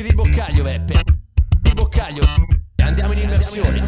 Mettiti 0.00 0.08
il 0.08 0.14
boccaglio, 0.14 0.62
Beppe. 0.62 1.02
Il 1.64 1.74
boccaglio. 1.74 2.22
Andiamo 2.76 3.12
in 3.12 3.18
immersione. 3.18 3.82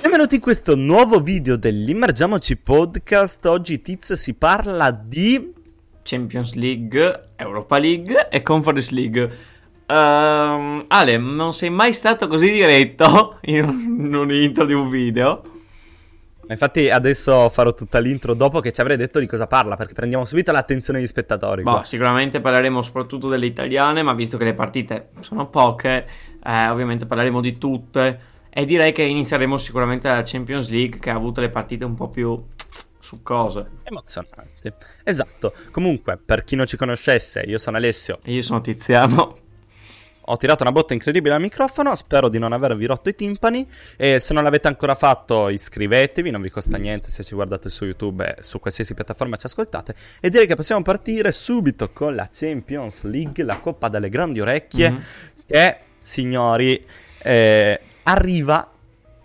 Benvenuti 0.00 0.36
in 0.36 0.40
questo 0.40 0.76
nuovo 0.76 1.20
video 1.20 1.56
dell'Immergiamoci 1.56 2.56
Podcast. 2.56 3.44
Oggi 3.46 3.82
Tiz 3.82 4.12
si 4.12 4.34
parla 4.34 4.92
di... 4.92 5.52
Champions 6.04 6.54
League, 6.54 7.30
Europa 7.34 7.78
League 7.78 8.28
e 8.28 8.42
Conference 8.42 8.94
League. 8.94 9.30
Ehm, 9.86 10.84
Ale, 10.86 11.18
non 11.18 11.52
sei 11.52 11.70
mai 11.70 11.92
stato 11.92 12.28
così 12.28 12.52
diretto 12.52 13.38
in 13.46 13.64
un, 13.64 14.04
in 14.06 14.14
un 14.14 14.32
intro 14.32 14.64
di 14.66 14.72
un 14.72 14.88
video. 14.88 15.42
Infatti 16.48 16.90
adesso 16.90 17.48
farò 17.48 17.74
tutta 17.74 17.98
l'intro 17.98 18.34
dopo 18.34 18.60
che 18.60 18.72
ci 18.72 18.80
avrei 18.80 18.96
detto 18.96 19.18
di 19.18 19.26
cosa 19.26 19.46
parla, 19.46 19.76
perché 19.76 19.94
prendiamo 19.94 20.24
subito 20.24 20.52
l'attenzione 20.52 20.98
degli 20.98 21.08
spettatori. 21.08 21.62
Boh, 21.62 21.72
qua. 21.72 21.84
sicuramente 21.84 22.40
parleremo 22.40 22.82
soprattutto 22.82 23.28
delle 23.28 23.46
italiane, 23.46 24.02
ma 24.02 24.14
visto 24.14 24.36
che 24.36 24.44
le 24.44 24.54
partite 24.54 25.10
sono 25.20 25.48
poche, 25.48 26.06
eh, 26.44 26.68
ovviamente 26.68 27.06
parleremo 27.06 27.40
di 27.40 27.58
tutte. 27.58 28.20
E 28.48 28.64
direi 28.64 28.92
che 28.92 29.02
inizieremo 29.02 29.58
sicuramente 29.58 30.08
dalla 30.08 30.22
Champions 30.24 30.70
League, 30.70 30.98
che 30.98 31.10
ha 31.10 31.14
avuto 31.14 31.40
le 31.40 31.50
partite 31.50 31.84
un 31.84 31.94
po' 31.94 32.08
più 32.08 32.42
succose. 32.98 33.66
Emozionante. 33.82 34.74
Esatto. 35.04 35.52
Comunque, 35.70 36.16
per 36.16 36.42
chi 36.44 36.56
non 36.56 36.66
ci 36.66 36.76
conoscesse, 36.76 37.40
io 37.40 37.58
sono 37.58 37.76
Alessio. 37.76 38.18
E 38.22 38.32
io 38.32 38.42
sono 38.42 38.60
Tiziano. 38.60 39.44
Ho 40.28 40.36
tirato 40.36 40.62
una 40.62 40.72
botta 40.72 40.92
incredibile 40.92 41.34
al 41.34 41.40
microfono, 41.40 41.94
spero 41.94 42.28
di 42.28 42.38
non 42.38 42.52
avervi 42.52 42.84
rotto 42.86 43.08
i 43.08 43.14
timpani 43.14 43.66
e 43.96 44.18
se 44.18 44.34
non 44.34 44.42
l'avete 44.42 44.66
ancora 44.68 44.94
fatto 44.94 45.48
iscrivetevi, 45.48 46.30
non 46.30 46.40
vi 46.42 46.50
costa 46.50 46.76
niente 46.78 47.10
se 47.10 47.22
ci 47.22 47.34
guardate 47.34 47.70
su 47.70 47.84
YouTube 47.84 48.36
e 48.36 48.42
su 48.42 48.58
qualsiasi 48.58 48.94
piattaforma 48.94 49.36
ci 49.36 49.46
ascoltate 49.46 49.94
e 50.20 50.28
direi 50.30 50.46
che 50.46 50.56
possiamo 50.56 50.82
partire 50.82 51.30
subito 51.32 51.90
con 51.92 52.14
la 52.14 52.28
Champions 52.32 53.04
League, 53.04 53.42
la 53.44 53.58
Coppa 53.58 53.88
delle 53.88 54.08
Grandi 54.08 54.40
Orecchie 54.40 54.90
Mhm. 54.90 55.02
che, 55.46 55.76
signori, 55.98 56.84
eh, 57.22 57.80
arriva 58.04 58.70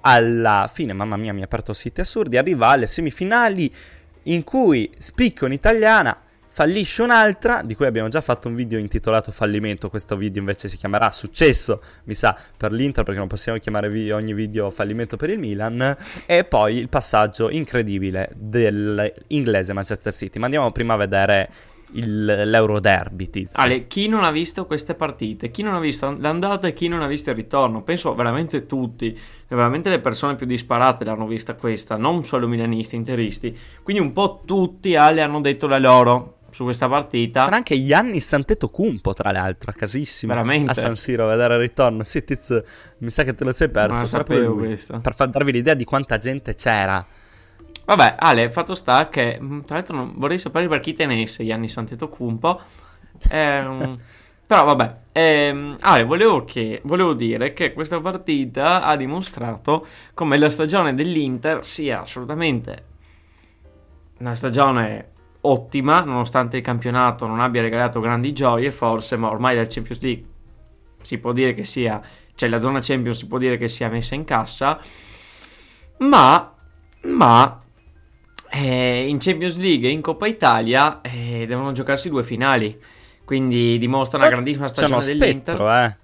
alla 0.02 0.69
fine, 0.72 0.94
mamma 0.94 1.17
mia 1.17 1.33
mi 1.33 1.41
ha 1.41 1.45
aperto 1.45 1.73
siti 1.73 2.02
assurdi, 2.02 2.38
arriva 2.38 2.67
alle 2.69 2.85
semifinali 2.88 3.72
in 4.23 4.44
cui 4.44 4.91
spicca 4.97 5.45
un'italiana, 5.45 6.16
fallisce 6.53 7.02
un'altra, 7.02 7.61
di 7.63 7.75
cui 7.75 7.85
abbiamo 7.85 8.09
già 8.09 8.19
fatto 8.19 8.49
un 8.49 8.55
video 8.55 8.77
intitolato 8.77 9.31
Fallimento, 9.31 9.89
questo 9.89 10.17
video 10.17 10.41
invece 10.41 10.67
si 10.67 10.75
chiamerà 10.75 11.09
Successo, 11.09 11.81
mi 12.03 12.13
sa, 12.13 12.38
per 12.57 12.73
l'Inter 12.73 13.05
perché 13.05 13.19
non 13.19 13.30
possiamo 13.30 13.57
chiamare 13.57 13.89
vi- 13.89 14.11
ogni 14.11 14.33
video 14.33 14.69
Fallimento 14.69 15.16
per 15.16 15.29
il 15.29 15.39
Milan, 15.39 15.95
e 16.25 16.44
poi 16.44 16.75
il 16.75 16.89
passaggio 16.89 17.49
incredibile 17.49 18.29
dell'inglese 18.35 19.72
Manchester 19.72 20.13
City. 20.13 20.39
Ma 20.39 20.45
andiamo 20.45 20.72
prima 20.73 20.95
a 20.95 20.97
vedere 20.97 21.49
il- 21.94 22.25
l'Euro 22.25 22.81
Derby, 22.81 23.29
tizio. 23.29 23.57
Ale, 23.57 23.88
chi 23.88 24.09
non 24.09 24.25
ha 24.25 24.31
visto 24.31 24.66
queste 24.66 24.94
partite? 24.94 25.52
Chi 25.52 25.63
non 25.63 25.73
ha 25.73 25.79
visto 25.79 26.13
l'andata 26.19 26.67
e 26.67 26.73
chi 26.73 26.89
non 26.89 27.02
ha 27.02 27.07
visto 27.07 27.29
il 27.29 27.38
ritorno? 27.38 27.81
Penso 27.81 28.13
veramente 28.13 28.66
tutti, 28.66 29.17
veramente 29.47 29.89
le 29.89 29.99
persone 29.99 30.35
più 30.35 30.45
disparate 30.45 31.05
l'hanno 31.05 31.27
vista 31.27 31.55
questa, 31.55 31.95
non 31.95 32.25
solo 32.25 32.47
milanisti, 32.47 32.97
interisti. 32.97 33.57
Quindi 33.83 34.02
un 34.02 34.11
po' 34.11 34.41
tutti, 34.45 34.95
Ale, 34.95 35.22
hanno 35.22 35.39
detto 35.39 35.67
la 35.67 35.79
loro 35.79 36.39
su 36.52 36.63
questa 36.63 36.88
partita. 36.88 37.45
C'era 37.45 37.55
anche 37.55 37.83
Giannis 37.83 38.31
Antetokounmpo, 38.33 39.13
tra 39.13 39.31
l'altro, 39.31 39.71
a 39.71 39.73
casissimo. 39.73 40.33
Veramente? 40.33 40.71
A 40.71 40.73
San 40.73 40.95
Siro, 40.95 41.25
a 41.25 41.30
vedere 41.30 41.55
il 41.55 41.59
ritorno. 41.61 42.03
Sì, 42.03 42.23
Tiz, 42.23 42.61
mi 42.99 43.09
sa 43.09 43.23
che 43.23 43.33
te 43.33 43.44
lo 43.44 43.52
sei 43.52 43.69
perso. 43.69 44.07
Proprio 44.09 44.38
sapevo 44.38 44.55
lui. 44.55 44.67
questo. 44.67 44.99
Per 44.99 45.16
far 45.16 45.29
darvi 45.29 45.52
l'idea 45.52 45.73
di 45.73 45.83
quanta 45.83 46.17
gente 46.17 46.53
c'era. 46.55 47.05
Vabbè, 47.85 48.16
Ale, 48.19 48.49
fatto 48.52 48.75
sta 48.75 49.09
che, 49.09 49.39
mh, 49.39 49.66
tra 49.66 49.75
l'altro 49.75 49.95
non- 49.95 50.13
vorrei 50.16 50.38
sapere 50.38 50.67
per 50.67 50.79
chi 50.79 50.94
tenesse 50.94 51.45
Gianni 51.45 51.69
Antetokounmpo. 51.73 52.61
Ehm, 53.31 53.97
però 54.45 54.66
vabbè, 54.66 54.95
ehm, 55.11 55.77
Ale, 55.79 56.03
volevo, 56.03 56.45
che- 56.45 56.81
volevo 56.83 57.13
dire 57.13 57.53
che 57.53 57.73
questa 57.73 57.99
partita 57.99 58.83
ha 58.83 58.95
dimostrato 58.95 59.85
come 60.13 60.38
la 60.38 60.50
stagione 60.50 60.94
dell'Inter 60.94 61.66
sia 61.66 62.01
assolutamente 62.01 62.85
una 64.19 64.35
stagione 64.35 65.09
ottima, 65.41 66.02
nonostante 66.02 66.57
il 66.57 66.63
campionato 66.63 67.25
non 67.28 67.40
abbia 67.40 67.62
regalato 67.62 68.00
grandi 68.00 68.34
gioie, 68.34 68.72
forse, 68.72 69.16
ma 69.18 69.29
ormai 69.29 69.56
la 69.56 69.66
Champions 69.68 70.02
League 70.02 70.25
si 71.02 71.18
può 71.18 71.31
dire 71.31 71.53
che 71.53 71.63
sia, 71.63 72.02
cioè 72.35 72.50
la 72.50 72.59
zona 72.59 72.79
Champions 72.81 73.18
si 73.18 73.28
può 73.28 73.38
dire 73.38 73.57
che 73.57 73.68
sia 73.68 73.90
messa 73.90 74.16
in 74.16 74.24
cassa, 74.24 74.80
ma, 75.97 76.53
ma 77.03 77.62
eh, 78.50 79.07
in 79.07 79.18
Champions 79.19 79.57
League 79.57 79.88
e 79.88 79.91
in 79.91 80.01
Coppa 80.01 80.28
Italia 80.28 81.01
eh, 81.01 81.46
devono 81.47 81.72
giocarsi 81.72 82.09
due 82.09 82.24
finali, 82.24 82.80
quindi 83.25 83.78
dimostra 83.78 84.18
una 84.18 84.30
grandissima 84.30 84.68
C'è 84.69 84.85
uno 84.85 85.01
stagione 85.01 85.19
dell'Inter. 85.19 85.56
spettro, 85.56 85.74
eh. 85.74 85.97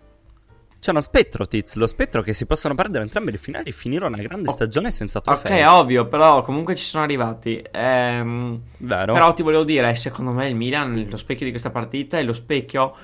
C'è 0.87 0.93
uno 0.93 1.01
spettro, 1.01 1.45
Tiz. 1.45 1.75
Lo 1.75 1.85
spettro 1.85 2.21
che 2.21 2.33
si 2.33 2.45
possono 2.45 2.73
perdere 2.73 3.03
entrambe 3.03 3.31
le 3.31 3.37
finali 3.37 3.67
e 3.67 3.71
finire 3.73 4.05
una 4.05 4.21
grande 4.21 4.47
Oh. 4.47 4.53
stagione 4.53 4.89
senza 4.89 5.17
Ok, 5.19 5.25
trofei. 5.25 5.61
ovvio, 5.65 6.07
però 6.07 6.41
comunque 6.43 6.75
ci 6.75 6.85
sono 6.85 7.03
arrivati. 7.03 7.61
Ehm, 7.71 8.61
Vero? 8.77 9.11
Però 9.11 9.33
ti 9.33 9.43
volevo 9.43 9.65
dire, 9.65 9.93
secondo 9.95 10.31
me 10.31 10.47
il 10.47 10.55
Milan, 10.55 11.07
lo 11.09 11.17
specchio 11.17 11.43
di 11.43 11.51
questa 11.51 11.71
partita 11.71 12.17
è 12.19 12.23
lo 12.23 12.31
specchio. 12.31 12.95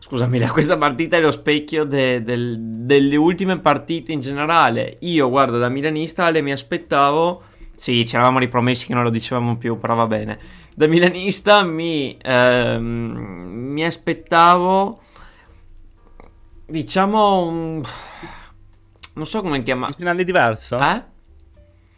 Scusami, 0.00 0.38
questa 0.52 0.76
partita 0.76 1.16
è 1.16 1.20
lo 1.20 1.30
specchio 1.30 1.84
de- 1.84 2.22
del- 2.22 2.58
delle 2.60 3.16
ultime 3.16 3.58
partite 3.58 4.12
in 4.12 4.20
generale. 4.20 4.98
Io, 5.00 5.30
guarda, 5.30 5.56
da 5.56 5.70
milanista 5.70 6.28
le 6.28 6.42
mi 6.42 6.52
aspettavo. 6.52 7.40
Sì, 7.74 8.06
ci 8.06 8.16
eravamo 8.16 8.38
ripromessi 8.38 8.84
che 8.86 8.92
non 8.92 9.02
lo 9.04 9.08
dicevamo 9.08 9.56
più, 9.56 9.78
però 9.78 9.94
va 9.94 10.06
bene. 10.06 10.38
Da 10.74 10.86
milanista 10.86 11.62
mi, 11.62 12.18
ehm, 12.20 12.82
mi 12.84 13.82
aspettavo. 13.82 15.00
Diciamo 16.70 17.42
un. 17.46 17.82
Non 19.14 19.26
so 19.26 19.42
come 19.42 19.58
Un 19.58 19.62
chiamare. 19.64 19.92
finale 19.92 20.24
diverso? 20.24 20.78
Eh? 20.78 21.02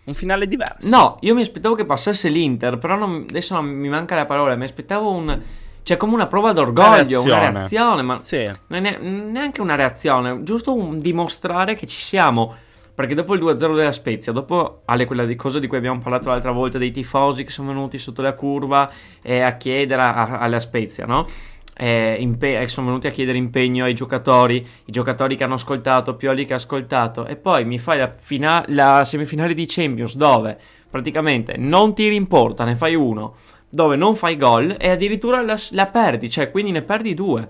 Un 0.04 0.14
finale 0.14 0.48
diverso? 0.48 0.88
No, 0.88 1.18
io 1.20 1.34
mi 1.34 1.42
aspettavo 1.42 1.74
che 1.74 1.84
passasse 1.84 2.28
l'Inter, 2.28 2.78
però 2.78 2.96
non- 2.96 3.26
adesso 3.28 3.54
non 3.54 3.66
mi 3.66 3.88
manca 3.88 4.14
la 4.14 4.24
parola. 4.26 4.56
Mi 4.56 4.64
aspettavo 4.64 5.10
un. 5.10 5.40
Cioè, 5.84 5.96
come 5.96 6.14
una 6.14 6.26
prova 6.26 6.52
d'orgoglio, 6.52 7.20
una 7.22 7.38
reazione. 7.38 7.50
reazione, 7.52 8.02
ma 8.02 8.18
Sì. 8.20 8.50
non 8.68 8.84
è 8.86 8.98
neanche 8.98 9.60
una 9.60 9.74
reazione, 9.74 10.42
giusto 10.42 10.72
un 10.74 10.98
dimostrare 10.98 11.74
che 11.74 11.86
ci 11.86 12.00
siamo. 12.00 12.54
Perché 12.94 13.14
dopo 13.14 13.32
il 13.34 13.40
2-0 13.40 13.74
della 13.74 13.90
Spezia, 13.90 14.32
dopo 14.32 14.82
alle 14.84 15.06
quella 15.06 15.24
di 15.24 15.34
cosa 15.34 15.58
di 15.58 15.66
cui 15.66 15.78
abbiamo 15.78 15.98
parlato 16.00 16.28
l'altra 16.28 16.50
volta, 16.52 16.76
dei 16.78 16.90
tifosi 16.90 17.42
che 17.42 17.50
sono 17.50 17.68
venuti 17.68 17.96
sotto 17.98 18.20
la 18.22 18.34
curva 18.34 18.90
e 19.22 19.40
a 19.40 19.56
chiedere 19.56 20.02
a- 20.02 20.14
a- 20.14 20.38
alla 20.38 20.60
Spezia, 20.60 21.06
no? 21.06 21.26
Eh, 21.74 22.16
impe- 22.20 22.60
eh, 22.60 22.68
sono 22.68 22.88
venuti 22.88 23.06
a 23.06 23.10
chiedere 23.10 23.38
impegno 23.38 23.84
ai 23.84 23.94
giocatori, 23.94 24.56
i 24.84 24.92
giocatori 24.92 25.36
che 25.36 25.44
hanno 25.44 25.54
ascoltato, 25.54 26.16
Pioli 26.16 26.44
che 26.44 26.52
ha 26.52 26.56
ascoltato, 26.56 27.26
e 27.26 27.36
poi 27.36 27.64
mi 27.64 27.78
fai 27.78 27.98
la, 27.98 28.10
fina- 28.12 28.64
la 28.68 29.04
semifinale 29.04 29.54
di 29.54 29.64
Champions 29.66 30.14
dove 30.16 30.58
praticamente 30.90 31.56
non 31.56 31.94
tiri 31.94 32.14
in 32.14 32.28
porta, 32.28 32.64
ne 32.64 32.76
fai 32.76 32.94
uno, 32.94 33.36
dove 33.70 33.96
non 33.96 34.14
fai 34.14 34.36
gol 34.36 34.76
e 34.78 34.90
addirittura 34.90 35.40
la, 35.40 35.58
la 35.70 35.86
perdi, 35.86 36.28
cioè 36.28 36.50
quindi 36.50 36.72
ne 36.72 36.82
perdi 36.82 37.14
due. 37.14 37.48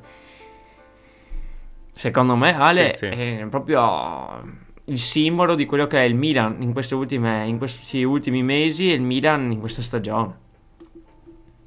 Secondo 1.93 2.37
me 2.37 2.56
Ale 2.56 2.93
Sì, 2.94 3.06
sì. 3.06 3.12
è 3.12 3.47
proprio 3.50 4.60
il 4.84 4.99
simbolo 4.99 5.54
di 5.54 5.66
quello 5.66 5.87
che 5.87 5.99
è 5.99 6.04
il 6.04 6.15
Milan 6.15 6.56
in, 6.60 6.72
ultime, 6.93 7.47
in 7.47 7.59
questi 7.59 8.03
ultimi 8.03 8.43
mesi 8.43 8.91
e 8.91 8.94
il 8.94 9.03
Milan 9.03 9.50
in 9.50 9.59
questa 9.59 9.83
stagione. 9.83 10.39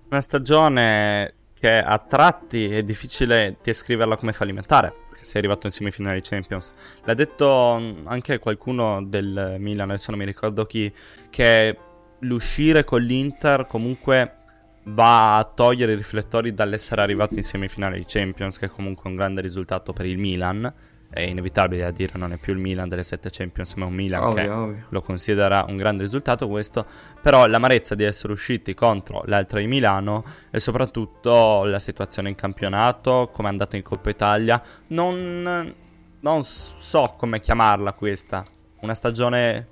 Una 0.09 0.21
stagione 0.21 1.33
che 1.65 1.79
a 1.79 1.97
tratti 1.97 2.69
è 2.69 2.83
difficile 2.83 3.57
descriverla 3.63 4.17
come 4.17 4.33
fallimentare, 4.33 4.93
perché 5.09 5.25
sei 5.25 5.39
arrivato 5.39 5.65
in 5.65 5.71
semifinale 5.71 6.21
di 6.21 6.21
Champions. 6.21 6.71
L'ha 7.03 7.15
detto 7.15 7.77
mm, 7.79 8.05
anche 8.05 8.37
qualcuno 8.37 9.03
del 9.03 9.55
Milan, 9.57 9.89
adesso 9.89 10.11
non 10.11 10.19
mi 10.19 10.27
ricordo 10.27 10.65
chi, 10.65 10.93
che 11.31 11.75
l'uscire 12.19 12.83
con 12.83 13.01
l'Inter 13.01 13.65
comunque 13.65 14.35
va 14.83 15.37
a 15.37 15.43
togliere 15.43 15.93
i 15.93 15.95
riflettori 15.95 16.53
dall'essere 16.53 17.01
arrivati 17.01 17.37
in 17.37 17.43
semifinale 17.43 17.97
di 17.97 18.05
Champions, 18.05 18.59
che 18.59 18.67
è 18.67 18.69
comunque 18.69 19.09
un 19.09 19.15
grande 19.15 19.41
risultato 19.41 19.91
per 19.91 20.05
il 20.05 20.19
Milan. 20.19 20.71
È 21.15 21.21
inevitabile 21.21 21.85
a 21.85 21.91
dire, 21.91 22.11
non 22.17 22.33
è 22.33 22.37
più 22.37 22.51
il 22.51 22.59
Milan 22.59 22.89
delle 22.89 23.03
sette 23.03 23.29
Champions, 23.31 23.75
ma 23.75 23.85
un 23.85 23.93
Milan 23.93 24.33
che 24.33 24.41
Ovvio, 24.41 24.57
ovvio. 24.57 24.85
lo 24.89 25.01
considera 25.01 25.63
un 25.65 25.77
grande 25.77 26.03
risultato 26.03 26.49
questo, 26.49 26.85
però 27.21 27.45
l'amarezza 27.45 27.95
di 27.95 28.03
essere 28.03 28.33
usciti 28.33 28.73
contro 28.73 29.23
l'altra 29.27 29.59
di 29.59 29.65
Milano 29.65 30.25
e 30.51 30.59
soprattutto 30.59 31.63
la 31.63 31.79
situazione 31.79 32.27
in 32.27 32.35
campionato, 32.35 33.29
come 33.31 33.47
è 33.47 33.51
andata 33.51 33.77
in 33.77 33.83
Coppa 33.83 34.09
Italia, 34.09 34.61
non, 34.89 35.73
non 36.19 36.43
so 36.43 37.13
come 37.15 37.39
chiamarla 37.39 37.93
questa, 37.93 38.43
una 38.81 38.93
stagione 38.93 39.67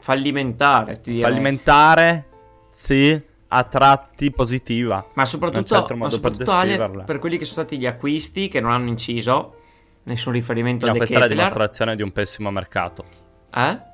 Fallimentare, 0.00 1.00
ti 1.00 1.12
direi. 1.12 1.30
fallimentare, 1.30 2.26
sì, 2.70 3.16
a 3.46 3.62
tratti 3.62 4.32
positiva. 4.32 5.06
Ma 5.14 5.24
soprattutto, 5.24 5.74
ma 5.94 6.06
per 6.06 6.12
soprattutto 6.12 6.50
Ale, 6.50 6.66
descriverla. 6.66 7.04
per 7.04 7.18
quelli 7.20 7.38
che 7.38 7.44
sono 7.44 7.64
stati 7.64 7.78
gli 7.78 7.86
acquisti 7.86 8.48
che 8.48 8.58
non 8.58 8.72
hanno 8.72 8.88
inciso 8.88 9.58
nessun 10.04 10.32
riferimento 10.32 10.86
No, 10.86 10.92
a 10.92 10.96
questa 10.96 11.16
è 11.16 11.18
la 11.18 11.26
dimostrazione 11.28 11.96
di 11.96 12.02
un 12.02 12.12
pessimo 12.12 12.50
mercato. 12.50 13.04
Eh? 13.54 13.90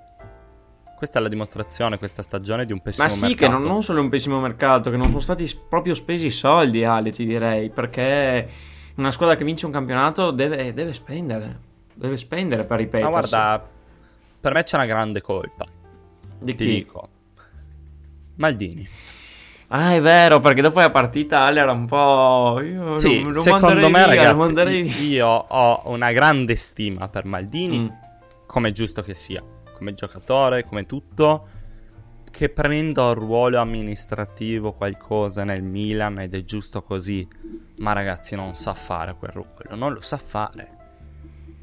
Questa 0.97 1.19
è 1.21 1.23
la 1.23 1.29
dimostrazione 1.29 1.97
questa 1.99 2.23
stagione 2.23 2.65
di 2.67 2.73
un 2.73 2.81
pessimo 2.81 3.07
Ma 3.07 3.13
sì, 3.13 3.21
mercato. 3.27 3.41
che 3.45 3.49
non, 3.49 3.63
non 3.63 3.83
solo 3.83 4.01
un 4.01 4.09
pessimo 4.09 4.41
mercato, 4.41 4.91
che 4.91 4.97
non 4.97 5.07
sono 5.09 5.21
stati 5.21 5.49
proprio 5.69 5.95
spesi 5.95 6.27
i 6.27 6.31
soldi, 6.31 6.83
Ale, 6.85 7.11
ti 7.13 7.25
direi, 7.25 7.71
perché 7.71 8.49
una 8.97 9.13
squadra 9.13 9.37
che 9.37 9.45
vince 9.45 9.67
un 9.67 9.71
campionato 9.73 10.33
deve, 10.33 10.73
deve 10.75 10.93
spendere, 10.93 11.61
deve 11.95 12.17
spendere 12.17 12.63
per 12.63 12.71
Ma 12.71 12.77
ripetersi. 12.79 13.11
guarda, 13.11 13.69
per 14.41 14.53
me 14.55 14.63
c'è 14.65 14.77
una 14.77 14.87
grande 14.87 15.21
colpa. 15.21 15.67
di 16.41 16.55
Ti 16.57 16.65
chi? 16.65 16.71
dico. 16.75 17.09
Maldini. 18.37 18.89
Ah, 19.71 19.93
è 19.95 20.01
vero, 20.01 20.41
perché 20.41 20.63
dopo 20.63 20.81
la 20.81 20.91
partita 20.91 21.41
Ale 21.41 21.61
era 21.61 21.73
un 21.73 21.85
po'... 21.85 22.59
Io 22.63 22.97
Sì, 22.97 23.21
lo, 23.21 23.29
lo 23.31 23.41
secondo 23.41 23.91
me, 23.91 24.05
via, 24.05 24.07
ragazzi, 24.07 25.07
io 25.09 25.27
ho 25.27 25.83
una 25.87 26.11
grande 26.13 26.57
stima 26.57 27.09
per 27.09 27.27
Maldini, 27.27 27.79
Mm. 27.81 27.89
come 28.47 28.71
è 28.71 28.73
giusto 28.73 29.03
che 29.03 29.13
sia, 29.13 29.43
come 29.77 29.93
giocatore, 29.93 30.65
come 30.65 30.87
tutto, 30.87 31.49
che 32.31 32.49
prenda 32.49 33.05
un 33.09 33.15
ruolo 33.15 33.59
amministrativo 33.61 34.73
qualcosa 34.73 35.45
nel 35.45 35.63
Milan 35.63 36.19
ed 36.21 36.35
è 36.35 36.45
giusto 36.45 36.81
così, 36.81 37.27
ma 37.79 37.93
ragazzi 37.93 38.35
non 38.37 38.55
sa 38.55 38.73
fare 38.73 39.15
quel 39.19 39.33
ruolo, 39.33 39.75
non 39.77 39.93
lo 39.93 40.01
sa 40.01 40.17
fare. 40.17 40.77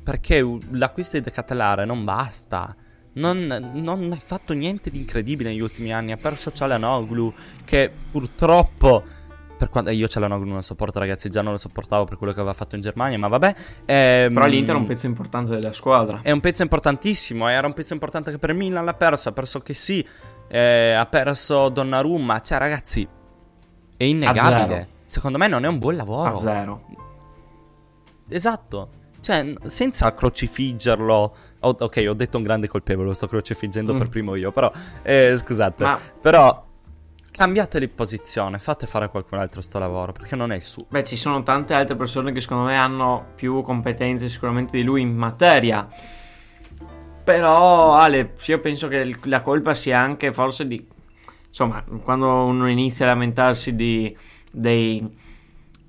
Perché 0.03 0.47
l'acquisto 0.71 1.19
di 1.19 1.31
Catalare 1.31 1.85
non 1.85 2.03
basta. 2.03 2.75
Non, 3.15 3.71
non 3.73 4.11
ha 4.11 4.15
fatto 4.19 4.53
niente 4.53 4.89
di 4.89 4.97
incredibile 4.99 5.49
negli 5.49 5.59
ultimi 5.61 5.93
anni. 5.93 6.11
Ha 6.11 6.17
perso 6.17 6.51
Cialanoglu, 6.51 7.33
che 7.65 7.91
purtroppo. 8.11 9.03
Per 9.57 9.69
quanto 9.69 9.89
io 9.89 10.05
Cialanoglu 10.09 10.43
non 10.45 10.55
lo 10.55 10.61
sopporto, 10.61 10.99
ragazzi. 10.99 11.29
Già 11.29 11.41
non 11.41 11.53
lo 11.53 11.57
sopportavo 11.57 12.03
per 12.03 12.17
quello 12.17 12.33
che 12.33 12.39
aveva 12.39 12.53
fatto 12.53 12.75
in 12.75 12.81
Germania. 12.81 13.17
Ma 13.17 13.27
vabbè. 13.29 13.55
ehm, 13.85 14.33
Però 14.33 14.45
l'Inter 14.47 14.75
è 14.75 14.77
un 14.77 14.85
pezzo 14.85 15.05
importante 15.05 15.51
della 15.55 15.71
squadra. 15.71 16.19
è 16.23 16.31
un 16.31 16.41
pezzo 16.41 16.61
importantissimo. 16.61 17.47
Era 17.47 17.65
un 17.65 17.73
pezzo 17.73 17.93
importante 17.93 18.31
che 18.31 18.37
per 18.37 18.49
il 18.49 18.57
Milan 18.57 18.83
l'ha 18.83 18.93
perso. 18.93 19.29
Ha 19.29 19.31
perso 19.31 19.61
che 19.61 19.73
sì. 19.73 20.05
eh, 20.49 20.91
ha 20.91 21.05
perso 21.05 21.69
Donnarumma. 21.69 22.41
Cioè, 22.41 22.57
ragazzi, 22.57 23.07
è 23.95 24.03
A 24.03 24.07
innegabile. 24.07 24.87
Secondo 25.05 25.37
me 25.37 25.47
non 25.47 25.63
è 25.63 25.67
un 25.69 25.79
buon 25.79 25.93
A 25.93 25.97
lavoro. 25.97 26.39
zero. 26.39 26.81
Esatto. 28.27 28.89
Cioè, 29.21 29.53
senza 29.67 30.13
crocifiggerlo. 30.13 31.35
Oh, 31.67 31.75
ok, 31.79 32.05
ho 32.07 32.13
detto 32.13 32.37
un 32.37 32.43
grande 32.43 32.67
colpevole, 32.67 33.07
lo 33.07 33.13
sto 33.13 33.27
crocifiggendo 33.27 33.93
Mm. 33.93 33.97
per 33.97 34.09
primo 34.09 34.35
io, 34.35 34.51
però 34.51 34.71
eh, 35.01 35.35
scusate. 35.37 35.83
Ma- 35.83 35.99
Però 36.21 36.63
cambiateli 37.31 37.87
posizione, 37.89 38.59
fate 38.59 38.85
fare 38.87 39.05
a 39.05 39.07
qualcun 39.09 39.39
altro 39.39 39.61
sto 39.61 39.77
lavoro, 39.79 40.11
perché 40.11 40.35
non 40.35 40.51
è 40.51 40.55
il 40.55 40.61
suo. 40.61 40.85
Beh, 40.89 41.03
ci 41.03 41.17
sono 41.17 41.43
tante 41.43 41.73
altre 41.73 41.95
persone 41.95 42.31
che 42.31 42.39
secondo 42.39 42.65
me 42.65 42.77
hanno 42.77 43.25
più 43.35 43.61
competenze 43.61 44.29
sicuramente 44.29 44.77
di 44.77 44.83
lui 44.83 45.01
in 45.01 45.15
materia. 45.15 45.87
Però, 47.23 47.93
Ale, 47.95 48.35
io 48.45 48.59
penso 48.59 48.87
che 48.87 49.17
la 49.23 49.41
colpa 49.41 49.73
sia 49.73 49.99
anche 49.99 50.31
forse 50.31 50.67
di... 50.67 50.87
Insomma, 51.47 51.83
quando 52.03 52.27
uno 52.45 52.69
inizia 52.69 53.05
a 53.05 53.09
lamentarsi 53.09 53.73
di, 53.75 54.15
dei, 54.51 55.05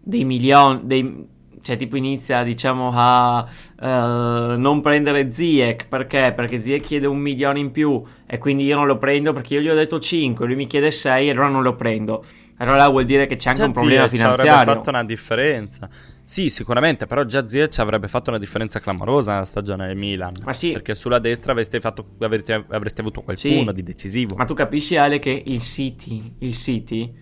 dei 0.00 0.24
milioni... 0.24 0.80
Dei, 0.84 1.28
cioè, 1.66 1.76
tipo 1.76 1.96
inizia, 1.96 2.44
diciamo, 2.44 2.90
a 2.94 3.44
eh, 3.80 4.56
non 4.56 4.80
prendere 4.80 5.30
Ziek. 5.30 5.88
Perché? 5.88 6.32
Perché 6.34 6.60
Ziek 6.60 6.84
chiede 6.84 7.06
un 7.08 7.18
milione 7.18 7.58
in 7.58 7.72
più 7.72 8.00
e 8.24 8.38
quindi 8.38 8.64
io 8.64 8.76
non 8.76 8.86
lo 8.86 8.98
prendo 8.98 9.32
perché 9.32 9.54
io 9.54 9.60
gli 9.60 9.68
ho 9.68 9.74
detto 9.74 9.98
5, 9.98 10.46
lui 10.46 10.54
mi 10.54 10.66
chiede 10.66 10.90
6 10.92 11.26
e 11.26 11.30
allora 11.32 11.48
non 11.48 11.62
lo 11.62 11.74
prendo. 11.74 12.24
Allora 12.58 12.88
vuol 12.88 13.04
dire 13.04 13.26
che 13.26 13.36
c'è 13.36 13.48
anche 13.48 13.60
Già 13.60 13.66
un 13.66 13.72
problema 13.72 14.06
Ziyech 14.06 14.22
avrebbe 14.24 14.42
finanziario. 14.42 14.72
fatto 14.74 14.90
una 14.90 15.04
differenza. 15.04 15.88
Sì, 16.24 16.48
sicuramente, 16.50 17.06
però 17.06 17.24
già 17.24 17.46
Ziyech 17.46 17.78
avrebbe 17.80 18.08
fatto 18.08 18.30
una 18.30 18.38
differenza 18.38 18.80
clamorosa 18.80 19.32
nella 19.32 19.44
stagione 19.44 19.86
del 19.88 19.96
Milan. 19.96 20.32
Ma 20.44 20.52
sì. 20.54 20.72
Perché 20.72 20.94
sulla 20.94 21.18
destra 21.18 21.52
avreste, 21.52 21.80
fatto, 21.80 22.04
avrete- 22.20 22.64
avreste 22.68 23.00
avuto 23.02 23.20
qualcuno 23.22 23.68
Sì. 23.68 23.72
di 23.74 23.82
decisivo. 23.82 24.36
Ma 24.36 24.44
tu 24.46 24.54
capisci 24.54 24.96
Ale 24.96 25.18
che 25.18 25.42
il 25.44 25.60
City, 25.60 26.32
il 26.38 26.54
City, 26.54 27.12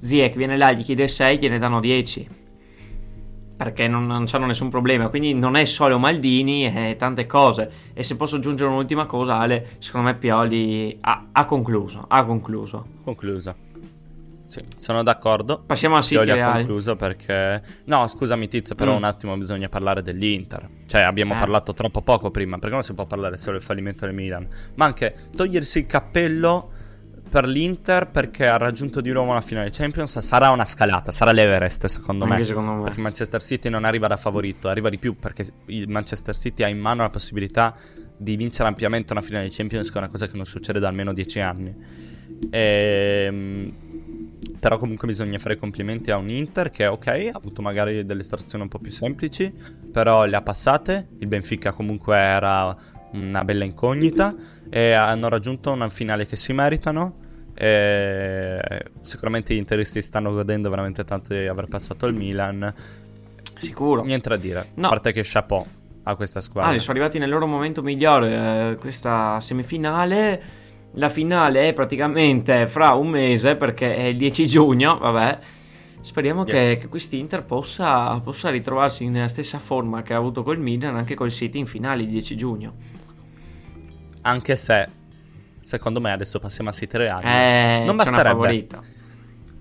Ziek 0.00 0.36
viene 0.36 0.58
là, 0.58 0.70
gli 0.72 0.82
chiede 0.82 1.08
6, 1.08 1.38
gliene 1.38 1.58
danno 1.58 1.80
10. 1.80 2.28
Perché 3.56 3.86
non, 3.86 4.06
non 4.06 4.24
c'hanno 4.26 4.46
nessun 4.46 4.68
problema. 4.68 5.08
Quindi 5.08 5.32
non 5.34 5.54
è 5.56 5.64
solo 5.64 5.98
Maldini, 5.98 6.62
è 6.62 6.96
tante 6.98 7.24
cose. 7.26 7.70
E 7.94 8.02
se 8.02 8.16
posso 8.16 8.36
aggiungere 8.36 8.68
un'ultima 8.70 9.06
cosa, 9.06 9.38
Ale, 9.38 9.76
secondo 9.78 10.08
me 10.08 10.14
Pioli 10.16 10.96
ha, 11.00 11.26
ha 11.30 11.44
concluso. 11.44 12.04
Ha 12.08 12.24
concluso. 12.24 12.84
Concluso. 13.04 13.54
Sì, 14.46 14.60
sono 14.76 15.02
d'accordo. 15.02 15.62
Passiamo 15.64 15.96
al 15.96 16.02
City 16.02 16.22
Pioli 16.22 16.40
ha 16.40 16.52
concluso 16.52 16.96
perché... 16.96 17.62
No, 17.84 18.06
scusami 18.08 18.46
Tizio, 18.48 18.74
però 18.74 18.92
Mm. 18.92 18.96
un 18.96 19.04
attimo 19.04 19.36
bisogna 19.36 19.68
parlare 19.68 20.02
dell'Inter. 20.02 20.68
Cioè, 20.86 21.00
abbiamo 21.02 21.34
Eh. 21.34 21.38
parlato 21.38 21.72
troppo 21.72 22.02
poco 22.02 22.30
prima, 22.30 22.58
perché 22.58 22.74
non 22.74 22.84
si 22.84 22.92
può 22.92 23.06
parlare 23.06 23.36
solo 23.36 23.56
del 23.56 23.64
fallimento 23.66 24.04
del 24.04 24.14
Milan. 24.14 24.46
Ma 24.74 24.84
anche 24.84 25.14
togliersi 25.34 25.78
il 25.78 25.86
cappello 25.86 26.70
per 27.34 27.48
l'Inter 27.48 28.12
perché 28.12 28.46
ha 28.46 28.56
raggiunto 28.58 29.00
di 29.00 29.10
nuovo 29.10 29.32
una 29.32 29.40
finale 29.40 29.70
Champions 29.70 30.20
sarà 30.20 30.50
una 30.50 30.64
scalata, 30.64 31.10
sarà 31.10 31.32
l'Everest 31.32 31.86
secondo 31.86 32.22
Anche 32.26 32.36
me. 32.36 32.44
secondo 32.44 32.72
me. 32.74 32.82
Perché 32.84 33.00
Manchester 33.00 33.42
City 33.42 33.68
non 33.68 33.84
arriva 33.84 34.06
da 34.06 34.16
favorito, 34.16 34.68
arriva 34.68 34.88
di 34.88 34.98
più 34.98 35.16
perché 35.18 35.44
il 35.64 35.88
Manchester 35.88 36.36
City 36.36 36.62
ha 36.62 36.68
in 36.68 36.78
mano 36.78 37.02
la 37.02 37.10
possibilità 37.10 37.74
di 38.16 38.36
vincere 38.36 38.68
ampiamente 38.68 39.12
una 39.12 39.20
finale 39.20 39.48
di 39.48 39.50
Champions, 39.52 39.88
che 39.88 39.96
è 39.96 39.98
una 39.98 40.06
cosa 40.06 40.28
che 40.28 40.36
non 40.36 40.46
succede 40.46 40.78
da 40.78 40.86
almeno 40.86 41.12
dieci 41.12 41.40
anni. 41.40 41.74
Ehm, 42.50 43.74
però 44.60 44.78
comunque 44.78 45.08
bisogna 45.08 45.40
fare 45.40 45.56
complimenti 45.56 46.12
a 46.12 46.16
un 46.16 46.30
Inter 46.30 46.70
che 46.70 46.86
ok, 46.86 47.06
ha 47.08 47.36
avuto 47.36 47.62
magari 47.62 48.06
delle 48.06 48.20
estrazioni 48.20 48.62
un 48.62 48.70
po' 48.70 48.78
più 48.78 48.92
semplici, 48.92 49.52
però 49.90 50.24
le 50.24 50.36
ha 50.36 50.42
passate. 50.42 51.08
Il 51.18 51.26
Benfica 51.26 51.72
comunque 51.72 52.16
era 52.16 52.76
una 53.10 53.42
bella 53.42 53.64
incognita 53.64 54.32
e 54.70 54.92
hanno 54.92 55.28
raggiunto 55.28 55.72
una 55.72 55.88
finale 55.88 56.26
che 56.26 56.36
si 56.36 56.52
meritano. 56.52 57.22
E 57.54 58.84
sicuramente 59.02 59.54
gli 59.54 59.58
interisti 59.58 60.02
stanno 60.02 60.32
godendo 60.32 60.68
veramente 60.70 61.04
tanto 61.04 61.32
di 61.34 61.46
aver 61.46 61.66
passato 61.66 62.06
il 62.06 62.14
Milan. 62.14 62.72
Sicuro. 63.58 64.02
Niente 64.02 64.28
da 64.28 64.36
dire, 64.36 64.66
No. 64.74 64.86
a 64.86 64.90
parte 64.90 65.12
che 65.12 65.20
chapeau 65.24 65.64
a 66.02 66.16
questa 66.16 66.40
squadra. 66.40 66.70
Ale, 66.70 66.80
sono 66.80 66.92
arrivati 66.92 67.18
nel 67.18 67.30
loro 67.30 67.46
momento 67.46 67.82
migliore. 67.82 68.70
eh, 68.72 68.76
questa 68.76 69.38
semifinale. 69.40 70.42
La 70.96 71.08
finale 71.08 71.68
è 71.68 71.72
praticamente 71.72 72.66
fra 72.68 72.92
un 72.94 73.08
mese 73.08 73.56
perché 73.56 73.96
è 73.96 74.02
il 74.04 74.16
10 74.16 74.46
giugno. 74.46 74.98
Vabbè. 74.98 75.38
Speriamo 76.02 76.44
che, 76.44 76.56
Yes. 76.56 76.80
che 76.80 76.88
quest'Inter 76.88 77.42
possa, 77.44 78.20
possa 78.20 78.50
ritrovarsi 78.50 79.08
nella 79.08 79.26
stessa 79.28 79.58
forma 79.58 80.02
che 80.02 80.12
ha 80.12 80.18
avuto 80.18 80.42
col 80.42 80.58
Milan 80.58 80.96
anche 80.96 81.14
col 81.14 81.30
City 81.32 81.58
in 81.58 81.66
finale 81.66 82.02
il 82.02 82.08
10 82.08 82.36
giugno. 82.36 82.74
Anche 84.22 84.56
se, 84.56 84.88
secondo 85.64 86.00
me, 86.00 86.12
adesso 86.12 86.38
passiamo 86.38 86.70
a 86.70 86.72
City 86.72 86.98
Real. 86.98 87.24
Eh, 87.24 87.84
non 87.84 87.96
basterebbe. 87.96 88.68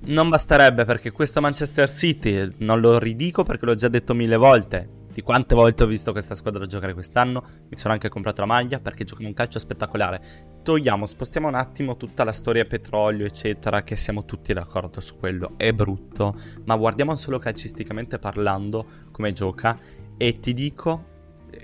Non 0.05 0.27
basterebbe 0.27 0.83
perché 0.83 1.11
questo 1.11 1.39
Manchester 1.39 1.89
City, 1.89 2.55
non 2.57 2.81
lo 2.81 2.99
ridico 2.99 3.43
perché 3.43 3.65
l'ho 3.65 3.75
già 3.75 3.87
detto 3.87 4.13
mille 4.13 4.35
volte. 4.35 5.01
Di 5.13 5.21
quante 5.21 5.53
volte 5.53 5.83
ho 5.83 5.85
visto 5.85 6.11
questa 6.11 6.33
squadra 6.33 6.65
giocare 6.65 6.93
quest'anno, 6.93 7.43
mi 7.69 7.77
sono 7.77 7.93
anche 7.93 8.09
comprato 8.09 8.41
la 8.41 8.47
maglia 8.47 8.79
perché 8.79 9.03
giocano 9.03 9.27
un 9.27 9.33
calcio 9.33 9.59
spettacolare. 9.59 10.21
Togliamo, 10.63 11.05
spostiamo 11.05 11.47
un 11.47 11.53
attimo 11.53 11.95
tutta 11.97 12.23
la 12.23 12.31
storia 12.31 12.65
petrolio, 12.65 13.25
eccetera, 13.25 13.83
che 13.83 13.95
siamo 13.95 14.25
tutti 14.25 14.53
d'accordo 14.53 14.99
su 14.99 15.17
quello. 15.17 15.51
È 15.55 15.71
brutto, 15.71 16.35
ma 16.65 16.75
guardiamo 16.75 17.15
solo 17.15 17.37
calcisticamente 17.37 18.17
parlando 18.17 18.85
come 19.11 19.31
gioca. 19.31 19.77
E 20.17 20.39
ti 20.39 20.53
dico, 20.53 21.11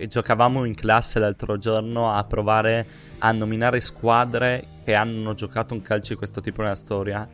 giocavamo 0.07 0.65
in 0.65 0.75
classe 0.75 1.19
l'altro 1.19 1.57
giorno 1.57 2.11
a 2.11 2.23
provare 2.23 2.85
a 3.19 3.31
nominare 3.31 3.81
squadre 3.81 4.65
che 4.83 4.93
hanno 4.93 5.33
giocato 5.33 5.73
un 5.73 5.81
calcio 5.81 6.13
di 6.13 6.17
questo 6.17 6.41
tipo 6.41 6.61
nella 6.61 6.75
storia. 6.75 7.27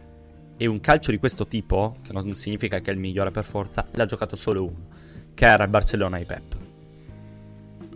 E 0.58 0.66
un 0.68 0.80
calcio 0.80 1.12
di 1.12 1.18
questo 1.18 1.48
tipo, 1.48 1.98
che 2.02 2.14
non 2.14 2.34
significa 2.36 2.80
che 2.80 2.90
è 2.90 2.94
il 2.94 3.00
migliore 3.00 3.30
per 3.32 3.44
forza, 3.44 3.86
l'ha 3.92 4.06
giocato 4.06 4.38
solo 4.38 4.64
uno, 4.64 4.88
che 5.34 5.46
era 5.46 5.66
il 5.66 5.70
Barcellona 5.70 6.18
di 6.18 6.26
Pep. 6.26 6.56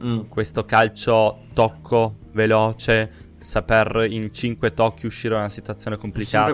Mm. 0.03 0.19
Questo 0.27 0.65
calcio 0.65 1.45
tocco, 1.53 2.17
veloce, 2.31 3.27
saper 3.39 4.07
in 4.09 4.33
5 4.33 4.73
tocchi 4.73 5.05
uscire 5.05 5.33
da 5.33 5.39
una 5.39 5.49
situazione 5.49 5.97
complicata, 5.97 6.53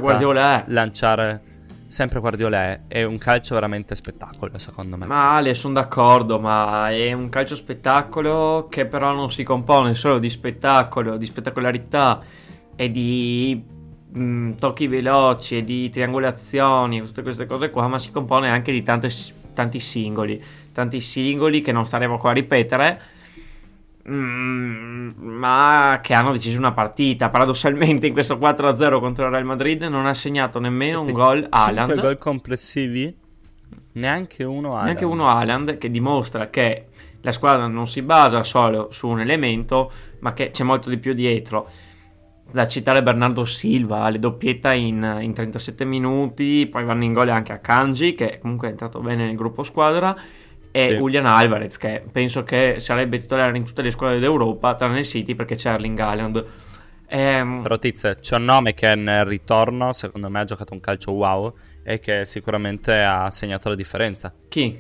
è. 0.65 0.71
lanciare 0.71 1.54
sempre 1.87 2.19
Guardiola 2.19 2.87
è, 2.87 3.03
un 3.03 3.17
calcio 3.17 3.53
veramente 3.53 3.95
spettacolo, 3.95 4.57
secondo 4.57 4.97
me. 4.97 5.05
Ma 5.05 5.35
Ale, 5.35 5.53
sono 5.53 5.73
d'accordo, 5.73 6.39
ma 6.39 6.89
è 6.89 7.13
un 7.13 7.29
calcio 7.29 7.55
spettacolo 7.55 8.67
che 8.69 8.85
però 8.85 9.13
non 9.13 9.31
si 9.31 9.43
compone 9.43 9.95
solo 9.95 10.19
di 10.19 10.29
spettacolo, 10.29 11.17
di 11.17 11.25
spettacolarità 11.25 12.21
e 12.75 12.91
di 12.91 13.63
mm, 14.17 14.53
tocchi 14.53 14.87
veloci 14.87 15.57
e 15.57 15.63
di 15.63 15.89
triangolazioni, 15.89 17.01
tutte 17.01 17.21
queste 17.21 17.45
cose 17.45 17.69
qua, 17.69 17.87
ma 17.87 17.99
si 17.99 18.11
compone 18.11 18.49
anche 18.49 18.71
di 18.71 18.83
tante- 18.83 19.09
tanti 19.53 19.79
singoli, 19.79 20.43
tanti 20.71 20.99
singoli 21.01 21.61
che 21.61 21.71
non 21.71 21.87
staremo 21.87 22.17
qua 22.17 22.31
a 22.31 22.33
ripetere. 22.33 23.01
Mm, 24.09 25.09
ma 25.17 25.99
che 26.01 26.13
hanno 26.13 26.31
deciso 26.31 26.57
una 26.57 26.73
partita. 26.73 27.29
Paradossalmente, 27.29 28.07
in 28.07 28.13
questo 28.13 28.37
4-0 28.37 28.99
contro 28.99 29.25
il 29.25 29.31
Real 29.31 29.45
Madrid 29.45 29.83
non 29.83 30.05
ha 30.05 30.13
segnato 30.13 30.59
nemmeno 30.59 31.01
un 31.01 31.11
Questi 31.11 31.21
gol 31.21 31.41
cinque 31.41 31.59
Haaland. 31.59 32.01
gol 32.01 32.17
complessivi? 32.17 33.17
Neanche 33.93 34.43
uno 34.43 34.69
Haaland. 34.69 34.85
Neanche 34.85 35.05
uno 35.05 35.27
Haaland 35.27 35.77
che 35.77 35.89
dimostra 35.89 36.49
che 36.49 36.87
la 37.21 37.31
squadra 37.31 37.65
non 37.67 37.87
si 37.87 38.01
basa 38.01 38.43
solo 38.43 38.89
su 38.91 39.07
un 39.07 39.19
elemento, 39.19 39.91
ma 40.19 40.33
che 40.33 40.51
c'è 40.51 40.63
molto 40.63 40.89
di 40.89 40.97
più 40.97 41.13
dietro. 41.13 41.67
da 42.51 42.67
citare 42.67 43.01
Bernardo 43.01 43.43
Silva, 43.43 44.07
le 44.09 44.19
doppietta 44.19 44.71
in, 44.71 45.17
in 45.21 45.33
37 45.33 45.83
minuti, 45.83 46.67
poi 46.67 46.85
vanno 46.85 47.03
in 47.03 47.11
gol 47.11 47.27
anche 47.29 47.51
a 47.51 47.57
Kanji, 47.57 48.13
che 48.13 48.37
comunque 48.39 48.67
è 48.67 48.71
entrato 48.71 48.99
bene 49.01 49.25
nel 49.25 49.35
gruppo 49.35 49.63
squadra, 49.63 50.15
e 50.75 50.89
Sì. 50.89 50.95
Julian 50.97 51.25
Alvarez, 51.25 51.77
che 51.77 52.03
penso 52.11 52.43
che 52.43 52.75
sarebbe 52.79 53.17
titolare 53.17 53.55
in 53.55 53.63
tutte 53.63 53.81
le 53.81 53.91
squadre 53.91 54.19
d'Europa, 54.19 54.75
tranne 54.75 54.99
il 54.99 55.05
City, 55.05 55.33
perché 55.33 55.55
c'è 55.55 55.71
Erling 55.71 55.97
Haaland. 55.97 56.45
Ehm, 57.07 57.61
Però 57.61 57.79
Tiz, 57.79 58.17
c'è 58.19 58.35
un 58.35 58.43
nome 58.43 58.73
che 58.73 58.93
nel 58.95 59.23
ritorno, 59.23 59.93
secondo 59.93 60.29
me, 60.29 60.41
ha 60.41 60.43
giocato 60.43 60.73
un 60.73 60.81
calcio 60.81 61.11
wow 61.13 61.53
e 61.81 61.99
che 61.99 62.25
sicuramente 62.25 62.93
ha 63.01 63.31
segnato 63.31 63.69
la 63.69 63.75
differenza. 63.75 64.33
chi? 64.49 64.77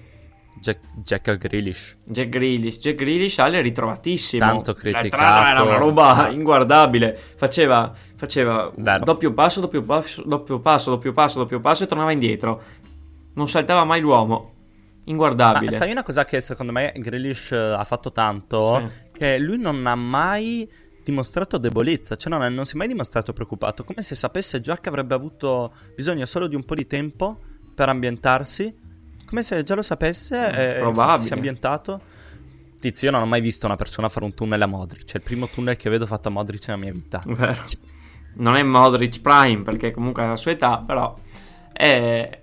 Jack, 0.59 0.79
Jack 1.03 1.37
Grealish. 1.37 1.97
Jack 2.03 2.27
Grealish. 2.29 2.79
Jack 2.79 2.95
Grealish 2.95 3.39
Ale 3.39 3.61
ritrovatissimo. 3.61 4.43
Tanto 4.45 4.73
criticato. 4.73 5.15
era 5.15 5.61
una 5.63 5.77
roba 5.77 6.27
inguardabile. 6.29 7.17
Faceva, 7.35 7.93
faceva 8.15 8.71
doppio 9.01 9.31
passo, 9.33 9.59
doppio 9.61 9.81
passo, 9.83 10.23
doppio 10.25 10.59
passo, 10.59 10.89
doppio 10.89 11.13
passo, 11.13 11.39
doppio 11.39 11.59
passo 11.61 11.83
e 11.83 11.87
tornava 11.87 12.11
indietro. 12.11 12.61
Non 13.35 13.47
saltava 13.47 13.83
mai 13.85 14.01
l'uomo. 14.01 14.54
Ma 15.05 15.11
Inguardabile. 15.11 15.71
sai 15.71 15.91
una 15.91 16.03
cosa 16.03 16.25
che 16.25 16.41
secondo 16.41 16.71
me 16.71 16.91
Grealish 16.95 17.51
eh, 17.51 17.57
ha 17.57 17.83
fatto 17.83 18.11
tanto? 18.11 18.83
Sì. 18.87 19.09
Che 19.19 19.37
lui 19.37 19.57
non 19.59 19.85
ha 19.85 19.95
mai 19.95 20.69
dimostrato 21.03 21.57
debolezza, 21.59 22.15
cioè 22.15 22.31
non, 22.35 22.51
non 22.53 22.65
si 22.65 22.73
è 22.73 22.77
mai 22.77 22.87
dimostrato 22.87 23.31
preoccupato, 23.31 23.83
come 23.83 24.01
se 24.01 24.15
sapesse 24.15 24.59
già 24.61 24.79
che 24.79 24.89
avrebbe 24.89 25.13
avuto 25.13 25.73
bisogno 25.95 26.25
solo 26.25 26.47
di 26.47 26.55
un 26.55 26.63
po' 26.63 26.73
di 26.73 26.87
tempo 26.87 27.39
per 27.75 27.89
ambientarsi, 27.89 28.75
come 29.27 29.43
se 29.43 29.61
già 29.63 29.75
lo 29.75 29.83
sapesse 29.83 30.35
Mm, 30.37 30.53
e 30.55 30.77
probabile. 30.79 31.23
si 31.23 31.31
è 31.31 31.35
ambientato. 31.35 32.01
Tizio, 32.79 33.07
io 33.09 33.13
non 33.13 33.23
ho 33.23 33.27
mai 33.27 33.41
visto 33.41 33.65
una 33.67 33.75
persona 33.75 34.09
fare 34.09 34.25
un 34.25 34.33
tunnel 34.33 34.61
a 34.61 34.65
Modric, 34.65 35.13
è 35.13 35.17
il 35.17 35.21
primo 35.23 35.47
tunnel 35.47 35.75
che 35.77 35.89
vedo 35.91 36.05
fatto 36.07 36.27
a 36.29 36.31
Modric 36.31 36.67
nella 36.67 36.79
mia 36.79 36.91
vita. 36.91 37.21
Vero. 37.25 37.61
Non 38.37 38.55
è 38.55 38.63
Modric 38.63 39.21
Prime 39.21 39.61
perché 39.61 39.91
comunque 39.91 40.23
ha 40.23 40.27
la 40.29 40.35
sua 40.35 40.51
età, 40.51 40.79
però 40.85 41.13
è... 41.71 42.41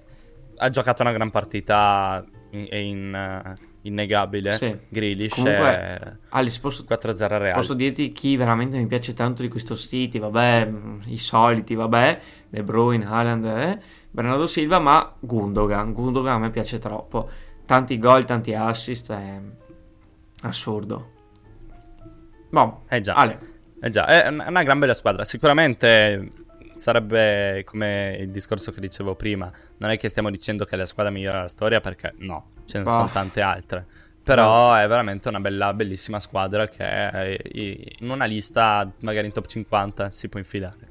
Ha 0.56 0.70
giocato 0.70 1.02
una 1.02 1.10
gran 1.12 1.30
partita, 1.30 2.24
è 2.52 2.76
in, 2.76 3.14
eh, 3.14 3.54
innegabile. 3.82 4.56
Sì. 4.56 4.76
Grealish 4.88 5.34
Comunque, 5.34 5.68
è 5.68 6.12
Alice, 6.30 6.60
posso, 6.60 6.84
4-0 6.86 7.34
a 7.34 7.38
Real. 7.38 7.54
posso 7.54 7.74
dirti 7.74 8.12
chi 8.12 8.36
veramente 8.36 8.76
mi 8.76 8.86
piace 8.86 9.14
tanto 9.14 9.42
di 9.42 9.48
questo 9.48 9.74
City, 9.74 10.18
vabbè, 10.18 10.70
i 11.06 11.16
soliti, 11.18 11.74
vabbè, 11.74 12.20
De 12.48 12.62
Bruyne, 12.62 13.06
Haaland, 13.06 13.44
eh, 13.44 13.78
Bernardo 14.10 14.46
Silva, 14.46 14.78
ma 14.78 15.14
Gundogan, 15.18 15.92
Gundogan 15.92 16.34
a 16.34 16.38
me 16.38 16.50
piace 16.50 16.78
troppo. 16.78 17.28
Tanti 17.64 17.98
gol, 17.98 18.24
tanti 18.24 18.52
assist, 18.54 19.12
è 19.12 19.40
assurdo. 20.42 21.10
Boh, 22.50 22.82
Eh 22.88 23.00
già. 23.00 23.14
Ale, 23.14 23.38
Eh 23.80 23.88
già, 23.88 24.06
è 24.06 24.28
una 24.28 24.62
gran 24.62 24.78
bella 24.78 24.94
squadra. 24.94 25.24
Sicuramente 25.24 26.30
sarebbe 26.76 27.62
come 27.64 28.16
il 28.20 28.30
discorso 28.30 28.70
che 28.72 28.80
dicevo 28.80 29.14
prima. 29.14 29.50
Non 29.78 29.90
è 29.90 29.98
che 29.98 30.08
stiamo 30.08 30.30
dicendo 30.30 30.64
che 30.64 30.74
è 30.74 30.78
la 30.78 30.86
squadra 30.86 31.12
migliore 31.12 31.36
della 31.36 31.48
storia, 31.48 31.80
perché 31.80 32.14
no, 32.18 32.50
ce 32.66 32.78
ne 32.78 32.84
Ah. 32.88 32.92
sono 32.92 33.08
tante 33.10 33.40
altre. 33.40 33.86
Però 34.22 34.72
è 34.74 34.86
veramente 34.86 35.28
una 35.28 35.40
bella, 35.40 35.74
bellissima 35.74 36.20
squadra 36.20 36.68
che 36.68 37.40
in 37.52 38.08
una 38.08 38.24
lista, 38.24 38.88
magari 39.00 39.26
in 39.26 39.32
top 39.32 39.46
50, 39.46 40.10
si 40.12 40.28
può 40.28 40.38
infilare. 40.38 40.90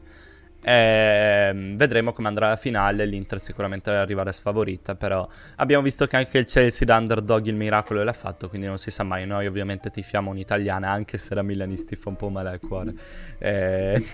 Ehm, 0.63 1.75
vedremo 1.75 2.13
come 2.13 2.27
andrà 2.27 2.49
la 2.49 2.55
finale. 2.55 3.05
L'Inter 3.05 3.39
sicuramente 3.39 3.89
deve 3.89 4.01
arrivare 4.01 4.31
sfavorita. 4.31 4.95
Però 4.95 5.27
abbiamo 5.55 5.81
visto 5.83 6.05
che 6.05 6.17
anche 6.17 6.37
il 6.37 6.45
Chelsea 6.45 6.85
da 6.85 6.97
underdog 6.97 7.45
il 7.47 7.55
miracolo 7.55 8.03
l'ha 8.03 8.13
fatto. 8.13 8.49
Quindi 8.49 8.67
non 8.67 8.77
si 8.77 8.91
sa 8.91 9.03
mai. 9.03 9.25
Noi 9.25 9.47
ovviamente 9.47 9.89
tifiamo 9.89 10.29
un'italiana, 10.31 10.89
anche 10.89 11.17
se 11.17 11.33
la 11.33 11.41
Milanisti 11.41 11.95
fa 11.95 12.09
un 12.09 12.15
po' 12.15 12.29
male 12.29 12.49
al 12.49 12.59
cuore. 12.59 12.93
Eh, 13.39 14.05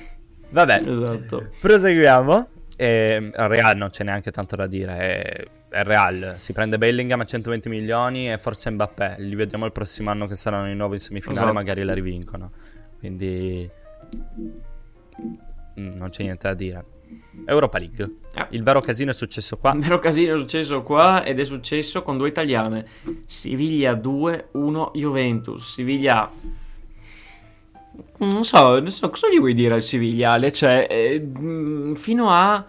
vabbè, 0.50 0.82
esatto. 0.86 1.50
proseguiamo. 1.60 2.50
Eh, 2.75 3.32
Real 3.34 3.75
non 3.75 3.89
c'è 3.89 4.04
neanche 4.04 4.32
tanto 4.32 4.56
da 4.56 4.68
dire. 4.68 4.98
È, 4.98 5.46
è 5.70 5.84
Real. 5.84 6.36
Si 6.38 6.54
prende 6.54 6.77
Bellingham 6.77 7.20
a 7.22 7.25
120 7.25 7.70
milioni 7.70 8.32
e 8.32 8.38
forse 8.38 8.70
Mbappé. 8.70 9.16
Li 9.20 9.36
vediamo 9.36 9.66
il 9.66 9.72
prossimo 9.72 10.12
anno 10.12 10.27
che 10.27 10.36
saranno 10.36 10.68
di 10.68 10.75
nuovo 10.75 10.94
in 10.94 11.00
semifinale. 11.00 11.39
Esatto. 11.39 11.54
Magari 11.54 11.84
la 11.84 11.94
rivincono. 11.94 12.51
Quindi 13.00 13.70
mm, 15.80 15.96
non 15.96 16.10
c'è 16.10 16.24
niente 16.24 16.48
da 16.48 16.54
dire. 16.54 16.86
Europa 17.46 17.77
League. 17.77 18.16
Ah. 18.34 18.48
Il 18.51 18.63
vero 18.63 18.82
casino 18.82 19.12
è 19.12 19.13
successo 19.13 19.58
qua. 19.58 19.72
Un 19.72 19.80
vero 19.80 20.00
casino 20.00 20.36
è 20.36 20.38
successo 20.38 20.84
qua 20.84 21.24
ed 21.24 21.39
è 21.39 21.46
successo 21.46 22.04
con 22.04 22.18
due 22.18 22.27
italiane. 22.27 22.86
Siviglia 23.25 23.94
2-1 23.94 24.92
Juventus. 24.94 25.74
Siviglia... 25.74 26.32
Non 28.20 28.44
so, 28.46 28.80
non 28.80 28.92
so 28.92 29.10
cosa 29.10 29.27
gli 29.30 29.39
vuoi 29.39 29.54
dire 29.54 29.75
al 29.75 29.82
Siviglia, 29.84 30.32
Ale? 30.34 30.51
Cioè, 30.51 30.88
eh, 30.89 31.20
mh, 31.20 31.96
fino 31.96 32.30
a 32.30 32.66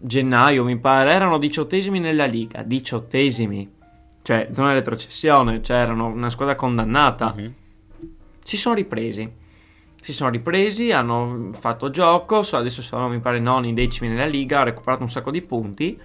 gennaio, 0.00 0.64
mi 0.64 0.76
pare, 0.78 1.12
erano 1.12 1.38
diciottesimi 1.38 1.98
nella 2.00 2.26
Liga. 2.26 2.62
Diciottesimi. 2.62 3.70
Cioè, 4.22 4.48
zona 4.52 4.72
retrocessione. 4.72 5.62
Cioè, 5.62 5.76
erano 5.76 6.06
una 6.06 6.30
squadra 6.30 6.54
condannata. 6.54 7.34
Mhm. 7.36 7.52
si 8.42 8.56
sono 8.56 8.74
ripresi. 8.74 9.30
Si 10.00 10.12
sono 10.14 10.30
ripresi, 10.30 10.90
hanno 10.90 11.50
fatto 11.52 11.90
gioco, 11.90 12.42
so- 12.42 12.56
adesso 12.56 12.80
sono 12.80 13.08
mi 13.08 13.18
pare 13.20 13.40
noni, 13.40 13.74
decimi 13.74 14.08
nella 14.08 14.24
Liga, 14.24 14.60
ha 14.60 14.62
recuperato 14.62 15.02
un 15.02 15.10
sacco 15.10 15.30
di 15.30 15.42
punti. 15.42 16.00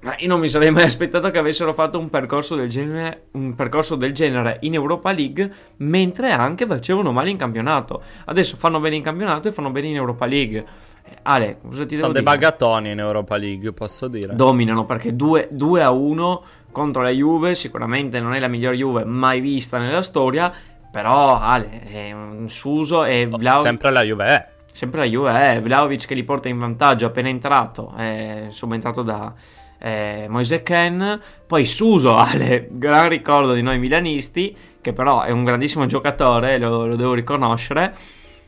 Ma 0.00 0.14
io 0.18 0.28
non 0.28 0.38
mi 0.38 0.48
sarei 0.48 0.70
mai 0.70 0.84
aspettato 0.84 1.30
che 1.30 1.38
avessero 1.38 1.72
fatto 1.74 1.98
un 1.98 2.08
percorso 2.08 2.54
del 2.54 2.68
genere, 2.68 3.26
un 3.32 3.54
percorso 3.54 3.96
del 3.96 4.12
genere 4.12 4.58
in 4.60 4.74
Europa 4.74 5.10
League, 5.10 5.52
mentre 5.78 6.30
anche 6.30 6.66
facevano 6.66 7.12
male 7.12 7.30
in 7.30 7.36
campionato. 7.36 8.02
Adesso 8.26 8.56
fanno 8.56 8.78
bene 8.80 8.96
in 8.96 9.02
campionato 9.02 9.48
e 9.48 9.52
fanno 9.52 9.70
bene 9.70 9.88
in 9.88 9.96
Europa 9.96 10.26
League. 10.26 10.64
Eh, 11.02 11.16
Ale, 11.22 11.58
cosa 11.66 11.84
ti 11.84 11.96
Sono 11.96 12.12
devo 12.12 12.24
dei 12.24 12.34
bagatoni 12.38 12.90
in 12.90 12.98
Europa 13.00 13.36
League, 13.36 13.72
posso 13.72 14.08
dire. 14.08 14.34
dominano 14.34 14.84
perché 14.84 15.16
2, 15.16 15.48
a 15.82 15.90
1 15.90 16.42
contro 16.70 17.02
la 17.02 17.10
Juve 17.10 17.54
sicuramente 17.54 18.20
non 18.20 18.34
è 18.34 18.38
la 18.38 18.48
miglior 18.48 18.74
Juve 18.74 19.04
mai 19.04 19.40
vista 19.40 19.78
nella 19.78 20.02
storia 20.02 20.52
però 20.90 21.38
Ale 21.38 21.82
è 21.82 22.12
un 22.12 22.48
Suso 22.48 23.04
e 23.04 23.26
Vlaovic 23.26 23.62
sempre, 23.62 23.62
Sempre 23.62 23.90
la 23.90 24.02
Juve 24.02 24.26
è. 24.26 24.48
la 24.96 25.04
Juve 25.04 25.54
è 25.54 25.62
Vlaovic 25.62 26.06
che 26.06 26.14
li 26.14 26.24
porta 26.24 26.48
in 26.48 26.58
vantaggio 26.58 27.06
appena 27.06 27.28
entrato 27.28 27.92
è 27.96 28.46
subentrato 28.50 29.02
da 29.02 29.32
eh, 29.78 30.26
Moise 30.28 30.62
Ken 30.62 31.20
poi 31.46 31.64
Suso 31.64 32.14
Ale 32.14 32.68
gran 32.70 33.08
ricordo 33.08 33.52
di 33.52 33.62
noi 33.62 33.78
milanisti 33.78 34.56
che 34.80 34.92
però 34.92 35.22
è 35.22 35.30
un 35.30 35.44
grandissimo 35.44 35.86
giocatore 35.86 36.58
lo, 36.58 36.86
lo 36.86 36.96
devo 36.96 37.14
riconoscere 37.14 37.94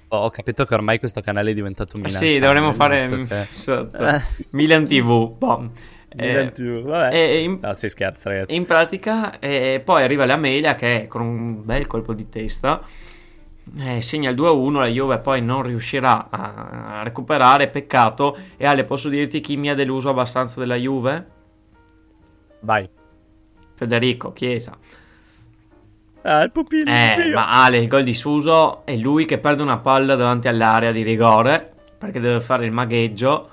Ho 0.08 0.16
ho 0.24 0.30
capito 0.30 0.64
che 0.64 0.74
ormai 0.74 0.98
questo 0.98 1.20
canale 1.20 1.50
è 1.52 1.54
diventato 1.54 1.96
Milan. 1.96 2.10
sì 2.10 2.38
dovremmo 2.38 2.72
fare 2.72 3.06
che-. 3.06 3.48
Eh. 3.98 4.22
Milan 4.52 4.86
TV 4.86 5.36
boh. 5.36 5.68
Eh, 6.16 6.50
TV, 6.52 6.82
vabbè. 6.82 7.14
e 7.14 7.42
in- 7.44 7.58
No, 7.62 7.72
si 7.72 7.88
scherza, 7.88 8.30
ragazzi. 8.30 8.56
In 8.56 8.66
pratica, 8.66 9.38
eh, 9.38 9.80
poi 9.84 10.02
arriva 10.02 10.24
l'Amelia 10.26 10.74
che 10.74 11.06
con 11.08 11.20
un 11.20 11.64
bel 11.64 11.86
colpo 11.86 12.14
di 12.14 12.28
testa 12.28 12.82
eh, 13.78 14.00
segna 14.00 14.30
il 14.30 14.36
2-1. 14.36 14.72
La 14.78 14.86
Juve 14.86 15.18
poi 15.18 15.42
non 15.42 15.62
riuscirà 15.62 16.28
a, 16.30 16.98
a 16.98 17.02
recuperare. 17.02 17.68
Peccato. 17.68 18.36
E 18.56 18.66
Ale, 18.66 18.84
posso 18.84 19.08
dirti 19.08 19.40
chi 19.40 19.56
mi 19.56 19.70
ha 19.70 19.74
deluso 19.74 20.08
abbastanza 20.08 20.58
della 20.60 20.76
Juve? 20.76 21.26
Vai. 22.60 22.88
Federico 23.74 24.32
Chiesa. 24.32 24.76
Ah, 26.22 26.42
il 26.42 26.50
pupino. 26.50 26.90
Eh, 26.90 27.30
ma 27.32 27.48
Ale, 27.64 27.78
il 27.78 27.88
gol 27.88 28.02
di 28.02 28.14
Suso 28.14 28.84
è 28.84 28.94
lui 28.96 29.24
che 29.24 29.38
perde 29.38 29.62
una 29.62 29.78
palla 29.78 30.16
davanti 30.16 30.48
all'area 30.48 30.92
di 30.92 31.02
rigore 31.02 31.72
perché 31.96 32.20
deve 32.20 32.40
fare 32.40 32.64
il 32.66 32.72
magheggio. 32.72 33.48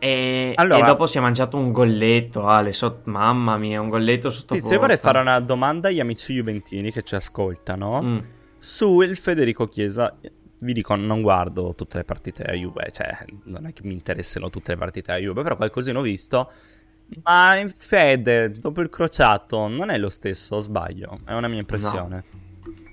E, 0.00 0.52
Allora- 0.54 0.84
e 0.84 0.86
dopo 0.86 1.06
si 1.06 1.18
è 1.18 1.20
mangiato 1.20 1.56
un 1.56 1.72
golletto, 1.72 2.46
Ale. 2.46 2.72
so- 2.72 3.00
mamma 3.04 3.56
mia, 3.56 3.80
un 3.80 3.88
golletto 3.88 4.30
sotto 4.30 4.54
Tizio, 4.54 4.74
io 4.74 4.80
vorrei 4.80 4.96
fare 4.96 5.18
una 5.18 5.40
domanda 5.40 5.88
agli 5.88 5.98
amici 5.98 6.34
juventini 6.34 6.92
che 6.92 7.02
ci 7.02 7.16
ascoltano. 7.16 8.00
Mm. 8.02 8.18
Su 8.58 9.00
il 9.00 9.16
Federico 9.16 9.66
Chiesa. 9.66 10.16
Vi 10.60 10.72
dico, 10.72 10.96
non 10.96 11.22
guardo 11.22 11.74
tutte 11.76 11.98
le 11.98 12.04
partite 12.04 12.42
a 12.42 12.52
Juve, 12.52 12.88
cioè 12.90 13.24
non 13.44 13.66
è 13.66 13.72
che 13.72 13.82
mi 13.84 13.92
interessino 13.92 14.50
tutte 14.50 14.72
le 14.72 14.78
partite 14.78 15.12
a 15.12 15.16
Juve, 15.16 15.42
però 15.42 15.56
qualcosina 15.56 16.00
ho 16.00 16.02
visto. 16.02 16.50
Ma 17.22 17.56
in 17.56 17.72
Fede, 17.76 18.50
dopo 18.50 18.80
il 18.80 18.90
crociato, 18.90 19.68
non 19.68 19.90
è 19.90 19.98
lo 19.98 20.10
stesso, 20.10 20.58
sbaglio? 20.58 21.20
È 21.24 21.32
una 21.32 21.48
mia 21.48 21.60
impressione. 21.60 22.24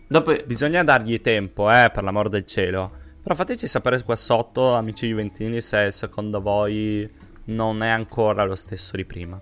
Dopo, 0.08 0.36
Bisogna 0.46 0.84
dargli 0.84 1.20
tempo, 1.22 1.72
eh, 1.72 1.90
per 1.92 2.04
l'amor 2.04 2.30
del 2.30 2.46
cielo. 2.46 3.04
Però 3.22 3.34
fateci 3.34 3.66
sapere 3.66 4.02
qua 4.04 4.16
sotto, 4.16 4.76
amici 4.76 5.08
juventini, 5.08 5.60
se 5.60 5.90
secondo 5.90 6.40
voi 6.42 7.12
non 7.46 7.82
è 7.82 7.90
ancora 7.90 8.46
lo 8.46 8.56
stesso 8.56 8.96
di 8.96 9.06
prima. 9.06 9.42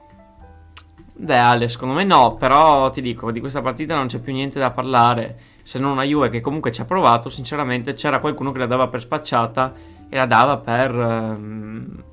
Beh, 1.23 1.37
Ale, 1.37 1.69
secondo 1.69 1.93
me 1.93 2.03
no, 2.03 2.35
però 2.35 2.89
ti 2.89 3.01
dico, 3.01 3.31
di 3.31 3.39
questa 3.39 3.61
partita 3.61 3.95
non 3.95 4.07
c'è 4.07 4.19
più 4.19 4.33
niente 4.33 4.59
da 4.59 4.71
parlare, 4.71 5.37
se 5.63 5.79
non 5.79 5.91
una 5.91 6.03
Juve 6.03 6.27
che 6.27 6.41
comunque 6.41 6.69
ci 6.73 6.81
ha 6.81 6.85
provato, 6.85 7.29
sinceramente 7.29 7.93
c'era 7.93 8.19
qualcuno 8.19 8.51
che 8.51 8.59
la 8.59 8.65
dava 8.65 8.89
per 8.89 8.99
spacciata 8.99 9.71
e 10.09 10.17
la 10.17 10.25
dava 10.25 10.57
per, 10.57 10.91
ehm, 10.93 12.03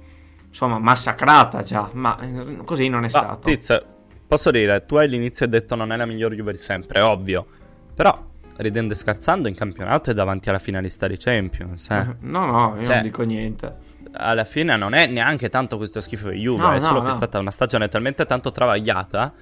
insomma, 0.46 0.78
massacrata 0.78 1.62
già, 1.62 1.90
ma 1.92 2.16
eh, 2.20 2.58
così 2.64 2.88
non 2.88 3.00
è 3.00 3.10
Ma, 3.10 3.18
stato. 3.18 3.48
Tiz, 3.48 3.84
posso 4.28 4.52
dire, 4.52 4.86
tu 4.86 4.94
all'inizio 4.94 5.44
hai 5.44 5.50
detto 5.50 5.74
non 5.74 5.90
è 5.90 5.96
la 5.96 6.06
miglior 6.06 6.32
Juve 6.32 6.52
di 6.52 6.58
sempre, 6.58 7.00
ovvio. 7.00 7.44
Però 7.92 8.16
ridendo 8.58 8.92
e 8.92 8.96
scherzando, 8.96 9.48
in 9.48 9.56
campionato 9.56 10.12
è 10.12 10.14
davanti 10.14 10.50
alla 10.50 10.60
finalista 10.60 11.08
di 11.08 11.16
Champions. 11.16 11.90
Eh. 11.90 12.14
No, 12.20 12.46
no, 12.46 12.74
io 12.76 12.84
Cioè, 12.84 12.94
non 12.94 13.02
dico 13.02 13.22
niente. 13.22 13.76
Alla 14.12 14.44
fine 14.44 14.76
non 14.76 14.92
è 14.92 15.06
neanche 15.06 15.48
tanto 15.48 15.76
questo 15.76 16.00
schifo 16.00 16.30
di 16.30 16.38
Juve, 16.40 16.62
No, 16.62 16.72
è 16.72 16.76
no, 16.76 16.80
solo 16.80 17.00
che 17.00 17.06
no. 17.08 17.12
è 17.12 17.16
stata 17.16 17.38
una 17.38 17.50
stagione 17.50 17.88
talmente 17.88 18.24
tanto 18.26 18.50
travagliata 18.52 19.32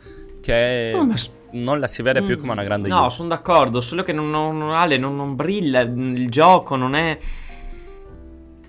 che 0.40 0.90
No, 0.94 1.04
ma 1.06 1.14
non 1.52 1.80
la 1.80 1.86
si 1.86 2.02
vede 2.02 2.22
più 2.22 2.38
come 2.38 2.52
una 2.52 2.62
grande 2.62 2.88
No, 2.88 2.96
Juve. 2.98 3.10
sono 3.10 3.28
d'accordo, 3.28 3.80
solo 3.80 4.02
che 4.02 4.12
non, 4.12 4.30
non, 4.30 4.70
Ale, 4.72 4.98
non, 4.98 5.16
non 5.16 5.34
brilla 5.34 5.80
il 5.80 6.28
gioco, 6.30 6.76
non 6.76 6.94
è... 6.94 7.16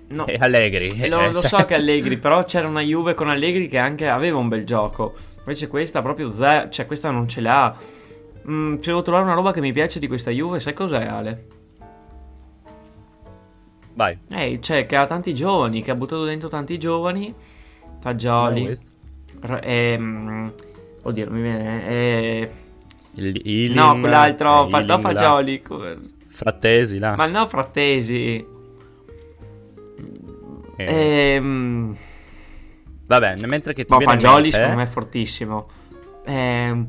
No, 0.08 0.26
E 0.26 0.36
Allegri. 0.40 0.88
E 0.88 1.08
lo, 1.08 1.20
eh, 1.20 1.30
lo 1.32 1.38
cioè- 1.38 1.48
so 1.48 1.64
che 1.66 1.74
Allegri, 1.74 2.16
però 2.18 2.42
c'era 2.44 2.66
una 2.66 2.80
Juve 2.80 3.14
con 3.14 3.28
Allegri 3.28 3.68
che 3.68 3.78
anche 3.78 4.08
aveva 4.08 4.38
un 4.38 4.48
bel 4.48 4.64
gioco. 4.64 5.14
Invece 5.38 5.68
questa 5.68 6.02
proprio 6.02 6.30
zero, 6.30 6.68
cioè 6.70 6.86
questa 6.86 7.10
non 7.10 7.28
ce 7.28 7.40
l'ha. 7.40 7.76
Mm, 8.48 8.78
se 8.78 8.86
devo 8.86 9.02
trovare 9.02 9.24
una 9.24 9.34
roba 9.34 9.52
che 9.52 9.60
mi 9.60 9.72
piace 9.72 9.98
di 10.00 10.08
questa 10.08 10.30
Juve, 10.30 10.58
sai 10.60 10.72
cos'è 10.72 11.04
Ale? 11.04 11.46
Vai. 14.00 14.16
Eh, 14.30 14.58
cioè 14.62 14.86
che 14.86 14.96
ha 14.96 15.04
tanti 15.04 15.34
giovani, 15.34 15.82
che 15.82 15.90
ha 15.90 15.94
buttato 15.94 16.24
dentro 16.24 16.48
tanti 16.48 16.78
giovani. 16.78 17.28
No, 17.28 17.96
Fagioli. 18.00 18.72
R- 19.42 19.60
ehm, 19.62 20.52
oddio, 21.02 21.24
non 21.26 21.34
mi 21.34 21.42
viene. 21.42 21.86
eh, 21.86 22.50
Il, 23.16 23.40
il- 23.44 23.72
no, 23.74 24.00
quell'altro, 24.00 24.66
eh, 24.66 24.70
fa- 24.70 24.82
no. 24.84 24.98
Fagioli. 25.00 25.62
Frattesi 26.28 26.98
là. 26.98 27.14
Ma 27.14 27.26
no, 27.26 27.46
Frattesi. 27.46 28.42
Eh, 30.76 31.34
Ehm, 31.34 31.94
Vabbè, 33.06 33.34
mentre 33.44 33.74
che 33.74 33.84
ti 33.84 33.92
in 33.92 34.00
Fagioli 34.00 34.34
mente, 34.44 34.50
secondo 34.52 34.72
eh, 34.72 34.76
me 34.76 34.82
è 34.82 34.86
fortissimo. 34.86 35.68
Ehm. 36.24 36.86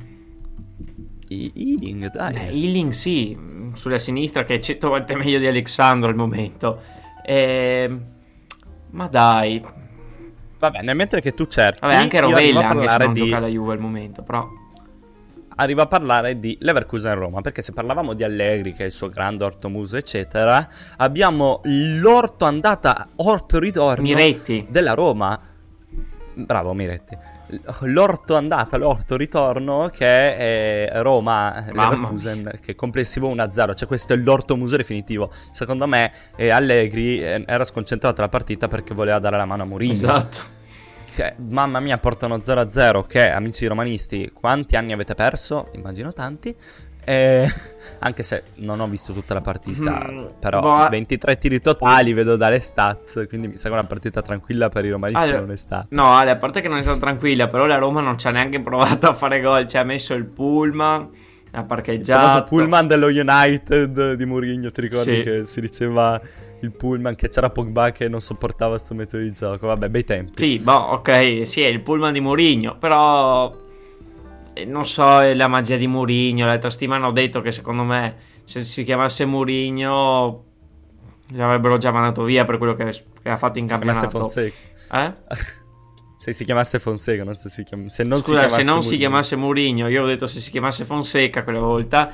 Ealing, 1.28 2.10
dai. 2.12 2.36
Eh, 2.36 2.46
Ealing 2.58 2.92
sì, 2.92 3.38
sulla 3.74 4.00
sinistra 4.00 4.46
che 4.46 4.56
è 4.56 4.60
100 4.60 4.88
volte 4.88 5.16
meglio 5.18 5.40
di 5.40 5.48
Alexandro 5.48 6.08
al 6.08 6.16
momento. 6.16 7.00
Ehm, 7.24 8.06
ma 8.92 9.08
dai, 9.08 9.64
Vabbè, 10.60 10.82
nel 10.82 10.96
mentre 10.96 11.22
che 11.22 11.34
tu 11.34 11.46
cerchi, 11.46 11.80
vabbè 11.82 11.96
anche 11.96 12.20
Rovella 12.20 12.68
anche 12.68 12.88
se 12.88 12.98
non 12.98 13.14
di 13.14 13.20
gioca 13.20 13.38
alla 13.38 13.48
Juve 13.48 13.74
al 13.74 13.80
momento, 13.80 14.22
però 14.22 14.48
arrivo 15.56 15.82
a 15.82 15.88
parlare 15.88 16.40
di 16.40 16.58
Leverkusen 16.60 17.16
Roma, 17.16 17.42
perché 17.42 17.62
se 17.62 17.74
parlavamo 17.74 18.14
di 18.14 18.24
Allegri, 18.24 18.74
che 18.74 18.84
è 18.84 18.86
il 18.86 18.92
suo 18.92 19.10
grande 19.10 19.44
ortomuso, 19.44 19.98
eccetera, 19.98 20.68
abbiamo 20.98 21.62
l'orto 21.64 22.46
andata, 22.46 23.10
orto 23.18 23.60
ritorno 23.60 24.04
Miretti. 24.04 24.66
della 24.70 24.94
Roma. 24.94 25.40
Bravo 26.34 26.74
Miretti. 26.74 27.18
L'orto 27.82 28.36
andata, 28.36 28.78
l'orto 28.78 29.18
ritorno 29.18 29.90
che 29.94 30.38
è 30.38 31.02
Roma 31.02 31.66
Leverkusen, 31.72 32.60
che 32.62 32.72
è 32.72 32.76
complessivo 32.76 33.34
1-0, 33.34 33.76
cioè 33.76 33.88
questo 33.88 34.14
è 34.14 34.16
l'orto 34.16 34.56
muso 34.56 34.78
definitivo. 34.78 35.32
Secondo 35.52 35.88
me 35.88 36.12
eh, 36.36 36.50
Allegri 36.50 37.22
eh, 37.22 37.44
era 37.46 37.64
sconcentrato 37.64 38.22
la 38.22 38.30
partita 38.30 38.68
perché 38.68 38.94
voleva 38.94 39.20
dare 39.20 39.38
la 39.38 39.46
mano 39.46 39.64
a 39.64 39.66
Mourinho. 39.66 39.94
Esatto. 39.94 40.60
Che, 41.14 41.36
mamma 41.38 41.82
mia, 41.82 41.98
portano 41.98 42.38
0-0. 42.38 43.06
Che, 43.06 43.30
amici 43.30 43.66
romanisti, 43.66 44.32
quanti 44.34 44.78
anni 44.78 44.94
avete 44.94 45.14
perso? 45.14 45.70
Immagino 45.74 46.14
tanti. 46.14 46.56
Eh, 47.04 47.48
anche 48.00 48.24
se 48.24 48.44
non 48.56 48.80
ho 48.80 48.88
visto 48.88 49.14
tutta 49.14 49.34
la 49.34 49.42
partita, 49.42 50.08
Mm, 50.10 50.26
però 50.40 50.60
boh. 50.62 50.90
23 50.90 51.38
tiri 51.38 51.60
totali 51.62 52.14
vedo 52.14 52.36
dalle 52.36 52.60
stats. 52.60 53.26
Quindi 53.28 53.48
mi 53.50 53.56
sa 53.56 53.64
che 53.70 53.76
è 53.76 53.78
una 53.78 53.88
partita 53.88 54.22
tranquilla 54.22 54.70
per 54.70 54.86
i 54.86 54.90
romanisti 54.92 55.22
Allora, 55.24 55.40
non 55.42 55.52
è 55.52 55.58
stata. 55.58 55.88
No, 55.90 56.06
Ale, 56.14 56.32
a 56.32 56.36
parte 56.38 56.62
che 56.62 56.68
non 56.68 56.78
è 56.78 56.82
stata 56.82 57.00
tranquilla, 57.00 57.48
però 57.48 57.66
la 57.66 57.78
Roma 57.78 58.02
non 58.02 58.18
ci 58.18 58.28
ha 58.28 58.32
neanche 58.32 58.60
provato 58.60 59.08
a 59.08 59.14
fare 59.14 59.40
gol, 59.42 59.68
ci 59.68 59.78
ha 59.78 59.84
messo 59.84 60.14
il 60.14 60.26
pullman, 60.26 61.02
ha 61.02 61.06
Il 61.06 61.10
famoso 61.52 61.66
parcheggiato. 61.68 62.44
pullman 62.44 62.88
dello 62.88 63.08
United 63.08 64.14
di 64.14 64.26
Mourinho, 64.26 64.72
ti 64.72 64.82
ricordi 64.82 65.16
Sì. 65.16 65.22
che 65.22 65.46
si 65.46 65.62
diceva 65.62 66.20
il 66.62 66.72
pullman 66.72 67.16
che 67.16 67.28
c'era 67.30 67.50
Pogba 67.50 67.92
che 67.92 68.08
non 68.08 68.22
sopportava 68.22 68.72
questo 68.72 68.94
metodo 68.94 69.24
di 69.24 69.32
gioco. 69.32 69.68
Vabbè, 69.68 69.90
bei 69.90 70.04
tempi. 70.06 70.34
Sì, 70.36 70.60
boh, 70.60 70.72
ok, 70.94 71.42
sì, 71.46 71.62
è 71.62 71.68
il 71.68 71.82
pullman 71.82 72.14
di 72.14 72.20
Mourinho, 72.20 72.78
però 72.78 73.52
eh, 73.52 73.60
non 74.66 74.86
so, 74.86 75.22
è 75.22 75.34
la 75.34 75.48
magia 75.48 75.78
di 75.78 75.88
Mourinho. 75.88 76.46
L'altra 76.46 76.70
settimana 76.70 77.06
hanno 77.06 77.14
detto 77.14 77.42
che 77.42 77.52
secondo 77.52 77.84
me 77.84 78.16
se 78.44 78.64
si 78.64 78.84
chiamasse 78.84 79.26
Mourinho 79.26 80.44
l'avrebbero 81.34 81.78
già 81.78 81.92
mandato 81.92 82.24
via 82.24 82.46
per 82.46 82.58
quello 82.58 82.76
che, 82.76 82.94
che 83.22 83.30
ha 83.30 83.38
fatto 83.38 83.60
in 83.60 83.66
chiamasse 83.66 84.02
campionato. 84.02 84.20
Fonseca. 84.20 84.56
Eh? 84.92 85.14
Se 86.22 86.34
si 86.34 86.46
chiamasse 86.46 86.78
Fonseca, 86.78 87.24
non 87.24 87.34
se 87.34 87.50
si 87.50 87.64
chiam- 87.64 87.88
se 87.88 88.04
non 88.04 88.20
Scusa, 88.20 88.42
si 88.42 88.46
chiamasse 88.46 88.64
se 88.64 88.72
non 88.72 88.84
si 88.84 88.98
chiamasse 88.98 89.36
Mourinho, 89.36 89.88
io 89.88 90.04
ho 90.04 90.06
detto 90.06 90.28
se 90.28 90.40
si 90.40 90.52
chiamasse 90.52 90.86
Fonseca 90.86 91.44
quella 91.44 91.62
volta. 91.62 92.14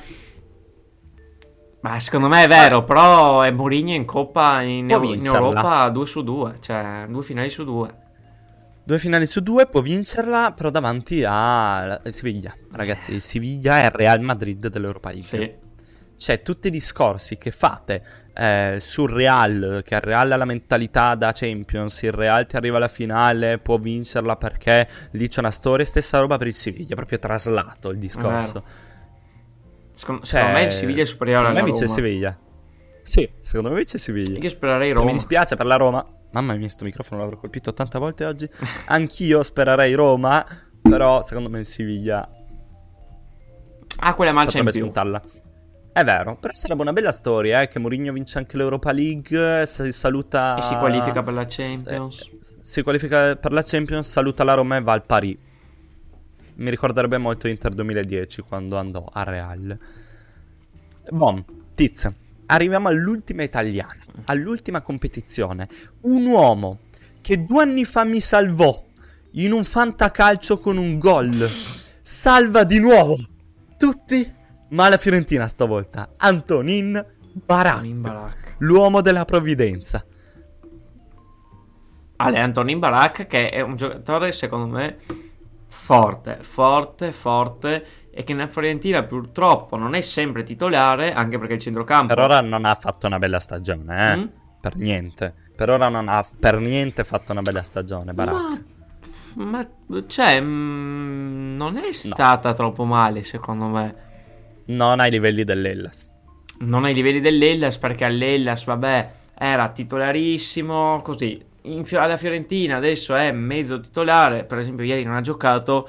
Ma 1.82 2.00
secondo 2.00 2.26
me 2.26 2.42
è 2.42 2.48
vero, 2.48 2.84
però 2.84 3.42
è 3.42 3.50
Mourinho 3.50 3.92
in 3.92 4.06
Coppa 4.06 4.62
in, 4.62 4.88
in. 4.88 5.26
Europa 5.26 5.90
2 5.90 6.06
su 6.06 6.22
2, 6.22 6.56
cioè 6.60 7.04
due 7.06 7.22
finali 7.22 7.50
su 7.50 7.64
due. 7.64 7.94
Due 8.88 8.98
finali 8.98 9.26
su 9.26 9.42
due, 9.42 9.66
può 9.66 9.82
vincerla, 9.82 10.52
però 10.52 10.70
davanti 10.70 11.22
a 11.22 12.00
Siviglia. 12.06 12.56
Ragazzi, 12.72 13.12
il 13.12 13.20
Siviglia 13.20 13.82
è 13.82 13.84
il 13.84 13.90
Real 13.90 14.18
Madrid 14.22 14.66
dell'Europa 14.68 15.10
League. 15.10 15.26
Sì. 15.26 15.52
Cioè, 16.16 16.40
tutti 16.40 16.68
i 16.68 16.70
discorsi 16.70 17.36
che 17.36 17.50
fate 17.50 18.02
eh, 18.32 18.78
sul 18.80 19.10
Real, 19.10 19.82
che 19.84 19.94
il 19.94 20.00
Real 20.00 20.32
ha 20.32 20.36
la 20.36 20.46
mentalità 20.46 21.14
da 21.16 21.32
Champions, 21.34 22.00
il 22.00 22.12
Real 22.12 22.46
ti 22.46 22.56
arriva 22.56 22.78
alla 22.78 22.88
finale, 22.88 23.58
può 23.58 23.76
vincerla 23.76 24.36
perché 24.36 24.88
lì 25.10 25.28
c'è 25.28 25.40
una 25.40 25.50
storia, 25.50 25.84
stessa 25.84 26.18
roba 26.18 26.38
per 26.38 26.46
il 26.46 26.54
Siviglia, 26.54 26.94
proprio 26.94 27.18
traslato 27.18 27.90
il 27.90 27.98
discorso. 27.98 28.64
Secondo, 29.96 30.24
Cioè, 30.24 30.38
secondo 30.38 30.58
me 30.60 30.64
il 30.64 30.72
Siviglia 30.72 31.02
è 31.02 31.04
superiore 31.04 31.40
secondo 31.40 31.58
alla 31.58 31.66
me 31.66 31.72
vince 31.72 31.84
Roma. 31.84 31.94
Siviglia. 31.94 32.38
Sì, 33.08 33.26
secondo 33.40 33.70
me 33.70 33.76
vince 33.76 33.96
Siviglia. 33.96 34.38
Io 34.38 34.48
spererei 34.50 34.88
Cioè, 34.88 34.96
Roma. 34.98 35.06
mi 35.06 35.12
dispiace 35.14 35.56
per 35.56 35.64
la 35.64 35.76
Roma. 35.76 36.06
Mamma 36.32 36.54
mia, 36.56 36.68
sto 36.68 36.84
microfono 36.84 37.22
l'avrò 37.22 37.38
colpito 37.38 37.72
tante 37.72 37.98
volte 37.98 38.26
oggi. 38.26 38.46
Anch'io 38.88 39.42
spererei 39.42 39.94
Roma, 39.94 40.44
però 40.82 41.22
secondo 41.22 41.48
me 41.48 41.64
Siviglia 41.64 42.28
Ah, 44.00 44.14
quella 44.14 44.32
marcia 44.32 44.58
in 44.58 44.64
potrebbe 44.64 44.70
più. 44.72 44.80
spuntarla. 44.80 45.22
È 45.90 46.04
vero, 46.04 46.36
però 46.36 46.52
sarebbe 46.54 46.82
una 46.82 46.92
bella 46.92 47.10
storia, 47.10 47.62
eh, 47.62 47.68
che 47.68 47.78
Mourinho 47.78 48.12
vince 48.12 48.36
anche 48.38 48.56
l'Europa 48.58 48.92
League, 48.92 49.64
si 49.66 49.90
saluta... 49.90 50.56
E 50.56 50.62
si 50.62 50.76
qualifica 50.76 51.22
per 51.22 51.32
la 51.32 51.46
Champions. 51.48 52.20
Eh, 52.20 52.56
si 52.60 52.82
qualifica 52.82 53.34
per 53.36 53.52
la 53.52 53.62
Champions, 53.62 54.06
saluta 54.08 54.44
la 54.44 54.54
Roma 54.54 54.76
e 54.76 54.82
va 54.82 54.92
al 54.92 55.04
Paris. 55.04 55.36
Mi 56.56 56.70
ricorderebbe 56.70 57.16
molto 57.18 57.48
Inter 57.48 57.72
2010 57.72 58.42
quando 58.42 58.76
andò 58.76 59.08
a 59.10 59.22
Real. 59.24 59.76
Bom, 61.10 61.42
Tiz, 61.74 62.08
arriviamo 62.48 62.88
all'ultima 62.88 63.42
italiana, 63.42 63.96
all'ultima 64.24 64.80
competizione. 64.80 65.68
Un 66.02 66.26
uomo 66.26 66.80
che 67.20 67.44
due 67.44 67.62
anni 67.62 67.84
fa 67.84 68.04
mi 68.04 68.20
salvò 68.20 68.84
in 69.32 69.52
un 69.52 69.64
fantacalcio 69.64 70.58
con 70.58 70.76
un 70.76 70.98
gol. 70.98 71.48
Salva 72.02 72.64
di 72.64 72.78
nuovo 72.78 73.16
tutti, 73.76 74.30
ma 74.70 74.88
la 74.88 74.96
Fiorentina 74.96 75.46
stavolta. 75.46 76.14
Antonin 76.16 77.04
Barak, 77.32 77.86
Barak. 77.86 78.54
l'uomo 78.58 79.00
della 79.00 79.24
provvidenza. 79.24 80.04
Ale 82.20 82.38
Antonin 82.40 82.78
Barak 82.80 83.26
che 83.26 83.50
è 83.50 83.60
un 83.60 83.76
giocatore 83.76 84.32
secondo 84.32 84.66
me 84.76 84.98
forte, 85.68 86.38
forte, 86.42 87.12
forte 87.12 87.86
e 88.10 88.24
che 88.24 88.34
nella 88.34 88.48
Fiorentina 88.48 89.02
purtroppo 89.04 89.76
non 89.76 89.94
è 89.94 90.00
sempre 90.00 90.42
titolare 90.42 91.12
anche 91.12 91.38
perché 91.38 91.54
il 91.54 91.60
centrocampo 91.60 92.14
Per 92.14 92.18
ora 92.22 92.40
non 92.40 92.64
ha 92.64 92.74
fatto 92.74 93.06
una 93.06 93.18
bella 93.18 93.38
stagione, 93.40 94.12
eh? 94.12 94.16
Mm? 94.16 94.24
Per 94.60 94.76
niente. 94.76 95.34
Per 95.54 95.70
ora 95.70 95.88
non 95.88 96.08
ha 96.08 96.24
per 96.38 96.58
niente 96.58 97.04
fatto 97.04 97.32
una 97.32 97.42
bella 97.42 97.62
stagione, 97.62 98.12
Barak. 98.12 98.34
ma, 99.34 99.46
ma 99.46 99.68
cioè 100.06 100.40
mm, 100.40 101.56
non 101.56 101.76
è 101.76 101.92
stata 101.92 102.52
troppo 102.52 102.84
male 102.84 103.22
secondo 103.22 103.66
me 103.66 103.94
Non 104.66 105.00
ai 105.00 105.10
livelli 105.10 105.44
dell'Ellas. 105.44 106.12
non 106.60 106.84
ai 106.84 106.94
livelli 106.94 107.20
dell'Ellas 107.20 107.78
perché 107.78 108.04
all'Ellas 108.04 108.64
vabbè 108.64 109.10
era 109.38 109.68
titolarissimo 109.70 111.00
così 111.02 111.40
in 111.62 111.84
alla 111.92 112.16
Fiorentina 112.16 112.76
adesso 112.76 113.14
è 113.14 113.30
mezzo 113.30 113.78
titolare 113.80 114.44
per 114.44 114.58
esempio 114.58 114.84
ieri 114.84 115.04
non 115.04 115.14
ha 115.14 115.20
giocato 115.20 115.88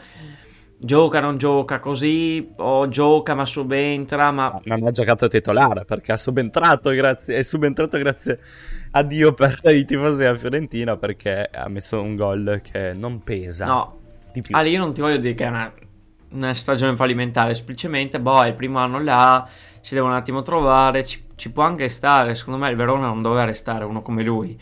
gioca 0.81 1.19
non 1.19 1.37
gioca 1.37 1.79
così 1.79 2.53
o 2.55 2.87
gioca 2.87 3.35
ma 3.35 3.45
subentra 3.45 4.31
ma 4.31 4.59
Non 4.63 4.87
ha 4.87 4.91
giocato 4.91 5.27
titolare 5.27 5.83
perché 5.83 6.13
ha 6.13 6.17
subentrato 6.17 6.91
grazie, 6.91 7.37
è 7.37 7.41
subentrato 7.41 7.97
grazie 7.97 8.39
a 8.91 9.03
Dio 9.03 9.33
per 9.33 9.59
i 9.73 9.83
tifosi 9.83 10.23
della 10.23 10.35
Fiorentina 10.35 10.95
perché 10.95 11.49
ha 11.51 11.67
messo 11.67 12.01
un 12.01 12.15
gol 12.15 12.61
che 12.63 12.93
non 12.93 13.21
pesa 13.23 13.65
no 13.65 13.97
di 14.31 14.41
più. 14.41 14.55
Ale 14.55 14.69
io 14.69 14.79
non 14.79 14.93
ti 14.93 15.01
voglio 15.01 15.17
dire 15.17 15.33
che 15.33 15.43
è 15.43 15.49
una, 15.49 15.71
una 16.31 16.53
stagione 16.53 16.95
fallimentare 16.95 17.53
semplicemente 17.53 18.19
boh 18.19 18.43
è 18.43 18.47
il 18.47 18.55
primo 18.55 18.79
anno 18.79 19.01
là 19.01 19.47
si 19.81 19.95
deve 19.95 20.07
un 20.07 20.13
attimo 20.13 20.43
trovare 20.43 21.05
ci, 21.05 21.21
ci 21.35 21.51
può 21.51 21.63
anche 21.63 21.89
stare 21.89 22.35
secondo 22.35 22.59
me 22.59 22.69
il 22.69 22.77
Verona 22.77 23.07
non 23.07 23.21
doveva 23.21 23.43
restare 23.43 23.83
uno 23.83 24.01
come 24.01 24.23
lui 24.23 24.57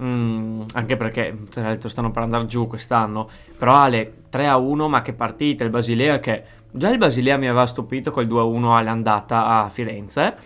Mm, 0.00 0.62
anche 0.74 0.96
perché 0.96 1.36
tra 1.50 1.64
l'altro 1.64 1.88
stanno 1.88 2.10
per 2.10 2.22
andare 2.22 2.46
giù 2.46 2.66
quest'anno 2.66 3.28
però 3.58 3.74
Ale 3.74 4.22
3 4.30 4.48
a 4.48 4.56
1 4.56 4.88
ma 4.88 5.02
che 5.02 5.12
partita 5.12 5.64
il 5.64 5.70
Basilea 5.70 6.18
che 6.18 6.44
Già 6.74 6.88
il 6.88 6.96
Basilea 6.96 7.36
mi 7.36 7.48
aveva 7.48 7.66
stupito 7.66 8.10
col 8.10 8.26
2-1 8.26 8.74
all'andata 8.74 9.44
a 9.44 9.68
Firenze. 9.68 10.36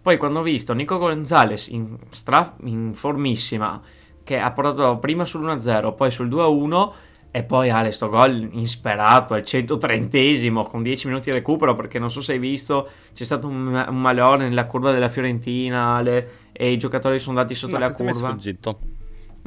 Poi 0.00 0.16
quando 0.16 0.38
ho 0.38 0.42
visto 0.42 0.72
Nico 0.74 0.96
Gonzalez 0.96 1.66
in, 1.66 1.96
stra- 2.10 2.54
in 2.62 2.94
formissima, 2.94 3.82
che 4.22 4.38
ha 4.38 4.52
portato 4.52 4.98
prima 4.98 5.24
sull'1-0, 5.24 5.96
poi 5.96 6.12
sul 6.12 6.28
2-1 6.28 6.92
e 7.36 7.42
poi 7.42 7.68
Ale 7.68 7.90
sto 7.90 8.08
gol 8.08 8.48
insperato 8.52 9.34
al 9.34 9.42
130esimo 9.42 10.68
con 10.68 10.82
10 10.82 11.08
minuti 11.08 11.30
di 11.30 11.36
recupero 11.36 11.74
perché 11.74 11.98
non 11.98 12.08
so 12.08 12.20
se 12.22 12.34
hai 12.34 12.38
visto 12.38 12.88
c'è 13.12 13.24
stato 13.24 13.48
un, 13.48 13.66
un 13.88 14.00
malore 14.00 14.46
nella 14.48 14.66
curva 14.66 14.92
della 14.92 15.08
Fiorentina 15.08 15.96
Ale, 15.96 16.30
e 16.52 16.70
i 16.70 16.76
giocatori 16.78 17.18
sono 17.18 17.36
andati 17.36 17.56
sotto 17.56 17.72
Ma 17.72 17.80
la 17.80 17.86
questo 17.86 18.04
mi 18.04 18.10
è 18.10 18.12
curva. 18.12 18.28
sfuggito. 18.28 18.78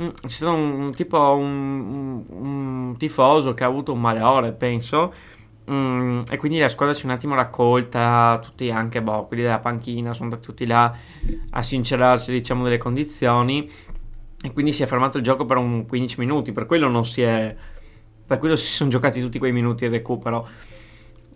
Mm, 0.01 0.09
C'è 0.21 0.27
stato 0.27 0.51
un 0.53 0.91
tipo 0.93 1.17
un, 1.35 2.25
un- 2.29 2.87
un 2.89 2.95
tifoso 2.97 3.53
che 3.53 3.63
ha 3.63 3.67
avuto 3.67 3.93
un 3.93 4.01
malore, 4.01 4.51
penso. 4.51 5.13
Mm, 5.71 6.21
e 6.29 6.37
quindi 6.37 6.59
la 6.59 6.69
squadra 6.69 6.93
si 6.93 7.03
è 7.03 7.05
un 7.05 7.11
attimo 7.11 7.35
raccolta. 7.35 8.39
Tutti 8.43 8.69
anche, 8.69 9.01
boh, 9.01 9.25
quelli 9.27 9.43
della 9.43 9.59
panchina 9.59 10.13
sono 10.13 10.25
andati 10.25 10.45
tutti 10.45 10.65
là 10.65 10.93
a 11.51 11.63
sincerarsi, 11.63 12.31
diciamo, 12.31 12.63
delle 12.65 12.77
condizioni. 12.77 13.69
E 14.41 14.53
quindi 14.53 14.71
si 14.73 14.83
è 14.83 14.85
fermato 14.85 15.17
il 15.17 15.23
gioco 15.23 15.45
per 15.45 15.57
un 15.57 15.85
15 15.87 16.19
minuti. 16.19 16.51
Per 16.51 16.65
quello 16.65 16.89
non 16.89 17.05
si 17.05 17.21
è. 17.21 17.55
Per 18.27 18.37
quello 18.39 18.57
si 18.57 18.67
sono 18.67 18.89
giocati 18.89 19.21
tutti 19.21 19.39
quei 19.39 19.53
minuti 19.53 19.87
di 19.87 19.95
recupero. 19.95 20.47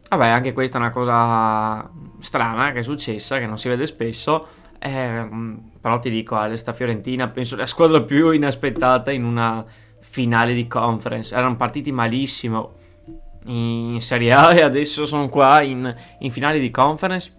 Vabbè, 0.09 0.27
anche 0.27 0.51
questa 0.51 0.77
è 0.77 0.81
una 0.81 0.91
cosa 0.91 1.89
strana 2.19 2.73
che 2.73 2.79
è 2.79 2.83
successa, 2.83 3.39
che 3.39 3.47
non 3.47 3.57
si 3.57 3.69
vede 3.69 3.87
spesso. 3.87 4.45
Ehm, 4.77 5.71
però 5.79 5.99
ti 5.99 6.09
dico, 6.09 6.37
sta 6.57 6.73
Fiorentina, 6.73 7.29
penso 7.29 7.55
la 7.55 7.65
squadra 7.65 8.01
più 8.01 8.31
inaspettata 8.31 9.11
in 9.11 9.23
una 9.23 9.63
finale 9.99 10.53
di 10.53 10.67
conference. 10.67 11.33
Erano 11.33 11.55
partiti 11.55 11.93
malissimo 11.93 12.73
in 13.45 14.01
Serie 14.01 14.33
A 14.33 14.53
e 14.53 14.61
adesso 14.61 15.05
sono 15.05 15.29
qua 15.29 15.61
in, 15.61 15.95
in 16.19 16.31
finale 16.31 16.59
di 16.59 16.69
conference 16.69 17.33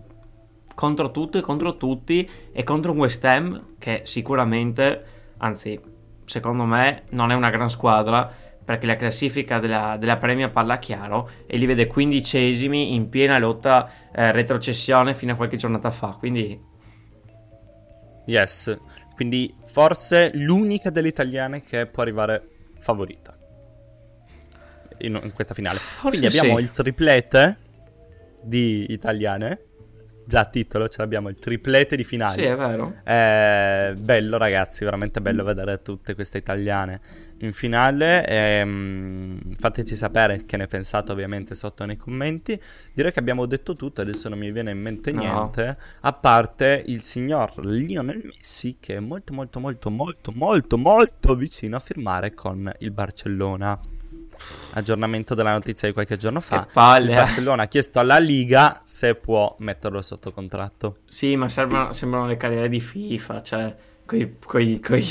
contro 0.75 1.11
tutto 1.11 1.39
e 1.39 1.43
contro 1.43 1.77
tutti 1.77 2.29
e 2.51 2.65
contro 2.65 2.93
un 2.93 2.99
West 2.99 3.25
Ham 3.25 3.75
che 3.79 4.01
sicuramente, 4.05 5.05
anzi, 5.37 5.79
secondo 6.25 6.65
me 6.65 7.03
non 7.11 7.31
è 7.31 7.35
una 7.35 7.51
gran 7.51 7.69
squadra 7.69 8.42
perché 8.73 8.87
la 8.87 8.97
classifica 8.97 9.59
della, 9.59 9.97
della 9.99 10.17
Premier 10.17 10.51
parla 10.51 10.79
chiaro 10.79 11.31
e 11.47 11.57
li 11.59 11.67
vede 11.67 11.87
quindicesimi 11.87 12.95
in 12.95 13.09
piena 13.09 13.39
lotta 13.39 13.91
eh, 14.15 14.33
retrocessione 14.33 15.15
fino 15.15 15.33
a 15.33 15.37
qualche 15.37 15.57
giornata 15.57 15.91
fa. 15.91 16.17
Quindi 16.19 16.71
Yes. 18.27 18.79
Quindi 19.15 19.55
forse 19.67 20.31
l'unica 20.35 20.91
delle 20.91 21.09
italiane 21.09 21.63
che 21.63 21.87
può 21.87 22.03
arrivare 22.03 22.49
favorita 22.79 23.37
in, 24.99 25.21
in 25.23 25.33
questa 25.33 25.55
finale. 25.55 25.79
Quindi 26.01 26.27
abbiamo 26.27 26.57
sì. 26.57 26.63
il 26.63 26.71
triplete 26.71 27.57
di 28.43 28.87
italiane. 28.89 29.67
Già 30.33 30.41
a 30.41 30.45
titolo 30.47 30.89
ce 30.89 31.03
l'abbiamo 31.03 31.29
il 31.29 31.37
triplete 31.37 31.95
di 31.95 32.05
finali. 32.05 32.41
sì, 32.41 32.47
è 32.47 32.57
vero. 32.57 32.95
Eh, 33.05 33.93
bello 33.99 34.39
ragazzi, 34.39 34.83
veramente 34.83 35.21
bello 35.21 35.45
vedere 35.45 35.83
tutte 35.83 36.15
queste 36.15 36.39
italiane 36.39 37.01
in 37.41 37.53
finale. 37.53 38.27
Ehm, 38.27 39.39
fateci 39.59 39.95
sapere 39.95 40.47
che 40.47 40.57
ne 40.57 40.67
pensate 40.69 41.13
ovviamente 41.13 41.55
sotto 41.55 41.85
nei 41.85 41.99
commenti. 41.99 42.59
Direi 42.95 43.13
che 43.13 43.19
abbiamo 43.19 43.45
detto 43.45 43.77
tutto, 43.77 44.01
adesso 44.01 44.31
non 44.31 44.39
mi 44.39 44.51
viene 44.51 44.71
in 44.71 44.81
mente 44.81 45.13
No. 45.13 45.21
niente. 45.21 45.77
A 46.01 46.13
parte 46.15 46.83
il 46.87 47.03
signor 47.03 47.53
Lionel 47.67 48.23
Messi 48.25 48.79
che 48.81 48.97
è 48.97 49.01
molto 49.01 49.35
molto 49.35 49.61
molto 49.61 49.91
molto 49.91 50.33
molto 50.33 50.79
molto 50.79 51.35
vicino 51.35 51.77
a 51.77 51.81
firmare 51.81 52.33
con 52.33 52.73
il 52.79 52.91
Barcellona. 52.91 53.79
Aggiornamento 54.75 55.35
della 55.35 55.53
notizia 55.53 55.87
di 55.89 55.95
qualche 55.95 56.17
giorno 56.17 56.41
fa. 56.41 56.65
Che 56.65 56.71
palle, 56.73 57.07
Il 57.07 57.13
eh. 57.13 57.15
Barcellona 57.17 57.63
ha 57.65 57.67
chiesto 57.69 57.99
alla 58.01 58.19
Liga 58.19 58.81
se 58.85 59.15
può 59.15 59.55
metterlo 59.59 60.01
sotto 60.01 60.33
contratto. 60.33 60.99
Sì, 61.09 61.37
ma 61.37 61.49
servono- 61.49 61.93
sembrano 61.93 62.27
le 62.27 62.37
carriere 62.37 62.69
di 62.69 62.81
FIFA, 62.81 63.43
cioè 63.43 63.77
quei, 64.07 64.37
quei, 64.45 64.81
quei, 64.81 65.07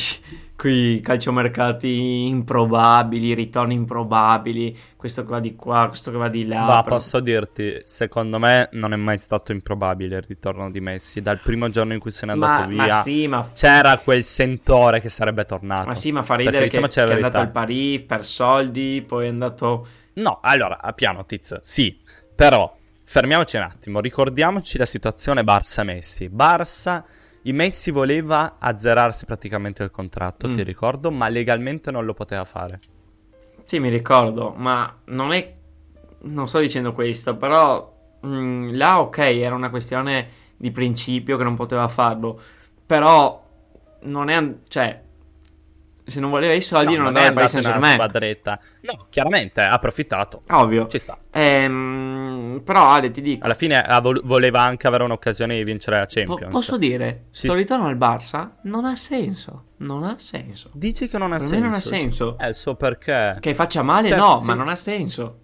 quei 0.61 1.01
calciomercati 1.01 2.27
improbabili, 2.27 3.33
ritorni 3.33 3.73
improbabili, 3.73 4.77
questo 4.95 5.23
che 5.23 5.29
va 5.29 5.39
di 5.39 5.55
qua, 5.55 5.87
questo 5.87 6.11
che 6.11 6.17
va 6.17 6.29
di 6.29 6.45
là. 6.45 6.65
Ma 6.65 6.83
posso 6.83 7.19
dirti, 7.19 7.81
secondo 7.83 8.37
me 8.37 8.69
non 8.73 8.93
è 8.93 8.95
mai 8.95 9.17
stato 9.17 9.53
improbabile 9.53 10.17
il 10.17 10.21
ritorno 10.21 10.69
di 10.69 10.79
Messi. 10.79 11.19
Dal 11.19 11.39
primo 11.41 11.67
giorno 11.69 11.93
in 11.93 11.99
cui 11.99 12.11
se 12.11 12.27
n'è 12.27 12.33
andato 12.33 12.59
ma, 12.59 12.67
via, 12.67 12.95
ma 12.97 13.01
sì, 13.01 13.27
ma, 13.27 13.49
c'era 13.51 13.97
quel 13.97 14.23
sentore 14.23 14.99
che 14.99 15.09
sarebbe 15.09 15.45
tornato. 15.45 15.87
ma 15.87 15.95
sì, 15.95 16.11
ma 16.11 16.21
fa 16.21 16.35
Perché 16.35 16.51
ridere 16.51 16.63
che, 16.65 16.69
diciamoci 16.69 16.99
la 16.99 17.05
che 17.05 17.11
è 17.11 17.15
andato 17.15 17.37
al 17.39 17.51
Paris 17.51 18.01
per 18.03 18.23
soldi, 18.23 19.03
poi 19.07 19.25
è 19.25 19.29
andato... 19.29 19.87
No, 20.13 20.41
allora, 20.43 20.79
a 20.79 20.93
piano, 20.93 21.25
Tiz, 21.25 21.57
sì, 21.61 21.99
però 22.35 22.71
fermiamoci 23.03 23.57
un 23.57 23.63
attimo, 23.63 23.99
ricordiamoci 23.99 24.77
la 24.77 24.85
situazione 24.85 25.43
Barça-Messi. 25.43 26.29
Barça, 26.31 27.03
i 27.43 27.53
Messi 27.53 27.91
voleva 27.91 28.57
azzerarsi 28.59 29.25
praticamente 29.25 29.83
il 29.83 29.91
contratto, 29.91 30.47
Mm. 30.47 30.53
ti 30.53 30.63
ricordo, 30.63 31.11
ma 31.11 31.27
legalmente 31.27 31.89
non 31.91 32.05
lo 32.05 32.13
poteva 32.13 32.43
fare. 32.43 32.79
Sì, 33.65 33.79
mi 33.79 33.89
ricordo, 33.89 34.53
ma 34.55 34.93
non 35.05 35.31
è... 35.33 35.53
Non 36.23 36.47
sto 36.47 36.59
dicendo 36.59 36.93
questo, 36.93 37.35
però 37.35 37.91
mh, 38.21 38.75
là 38.75 38.99
ok, 38.99 39.17
era 39.17 39.55
una 39.55 39.69
questione 39.71 40.27
di 40.55 40.69
principio 40.71 41.35
che 41.37 41.43
non 41.43 41.55
poteva 41.55 41.87
farlo, 41.87 42.39
però 42.85 43.43
non 44.01 44.29
è... 44.29 44.53
cioè, 44.67 45.01
se 46.03 46.19
non 46.19 46.29
voleva 46.29 46.53
i 46.53 46.61
soldi 46.61 46.93
non, 46.93 47.03
no, 47.03 47.07
andava 47.07 47.27
al 47.27 47.33
Paris 47.33 47.55
andato 47.55 47.73
in 47.75 47.79
una 47.79 47.87
Saint-Germain. 47.87 48.09
squadretta. 48.11 48.59
No, 48.81 49.05
chiaramente 49.09 49.61
ha 49.61 49.71
approfittato. 49.71 50.41
Ovvio. 50.49 50.87
Ci 50.87 50.99
sta. 50.99 51.17
Ehm, 51.31 52.10
però 52.59 52.89
Ale, 52.89 53.11
ti 53.11 53.21
dico, 53.21 53.45
Alla 53.45 53.53
fine 53.53 53.83
vol- 54.01 54.21
voleva 54.23 54.61
anche 54.61 54.87
avere 54.87 55.03
un'occasione 55.03 55.55
di 55.55 55.63
vincere 55.63 55.97
la 55.99 56.05
po- 56.05 56.13
Champions. 56.13 56.51
posso 56.51 56.77
dire, 56.77 57.25
Sì. 57.31 57.47
sto 57.47 57.55
ritorno 57.55 57.87
al 57.87 57.97
Barça 57.97 58.49
non 58.63 58.85
ha 58.85 58.95
senso, 58.95 59.65
non 59.77 60.03
ha 60.03 60.17
senso. 60.19 60.69
Dici 60.73 61.07
che 61.07 61.17
non 61.17 61.31
ha 61.33 61.37
Per 61.37 61.45
senso. 61.47 61.63
non 61.65 61.73
ha 61.73 61.79
senso. 61.79 62.37
Il 62.39 62.55
suo 62.55 62.75
perché. 62.75 63.37
Che 63.39 63.53
faccia 63.53 63.81
male 63.83 64.07
Certo, 64.07 64.25
no, 64.25 64.37
sì. 64.37 64.47
ma 64.47 64.53
non 64.55 64.67
ha 64.69 64.75
senso. 64.75 65.39